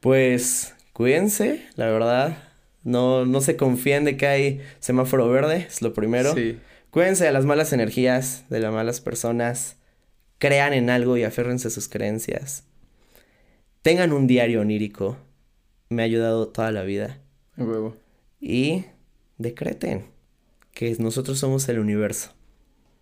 [0.00, 2.38] Pues cuídense, la verdad.
[2.82, 6.34] No, no se confíen de que hay semáforo verde, es lo primero.
[6.34, 6.58] Sí.
[6.90, 9.76] Cuídense de las malas energías, de las malas personas.
[10.38, 12.64] Crean en algo y aférrense a sus creencias.
[13.82, 15.16] Tengan un diario onírico.
[15.88, 17.18] Me ha ayudado toda la vida.
[17.56, 17.96] Huevo.
[18.40, 18.84] Y
[19.38, 20.06] decreten
[20.72, 22.32] que nosotros somos el universo.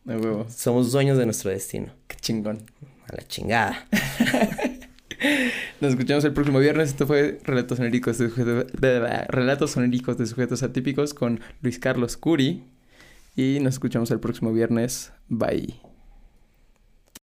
[0.06, 0.46] A huevo.
[0.50, 1.92] Somos dueños de nuestro destino.
[2.08, 2.58] Qué chingón.
[3.06, 3.88] A la chingada.
[5.80, 6.90] Nos escuchamos el próximo viernes.
[6.90, 8.66] Esto fue Relatos Oníricos de sujetos,
[9.28, 9.76] Relatos
[10.18, 12.64] de sujetos atípicos con Luis Carlos Curi.
[13.36, 15.12] Y nos escuchamos el próximo viernes.
[15.28, 15.87] Bye.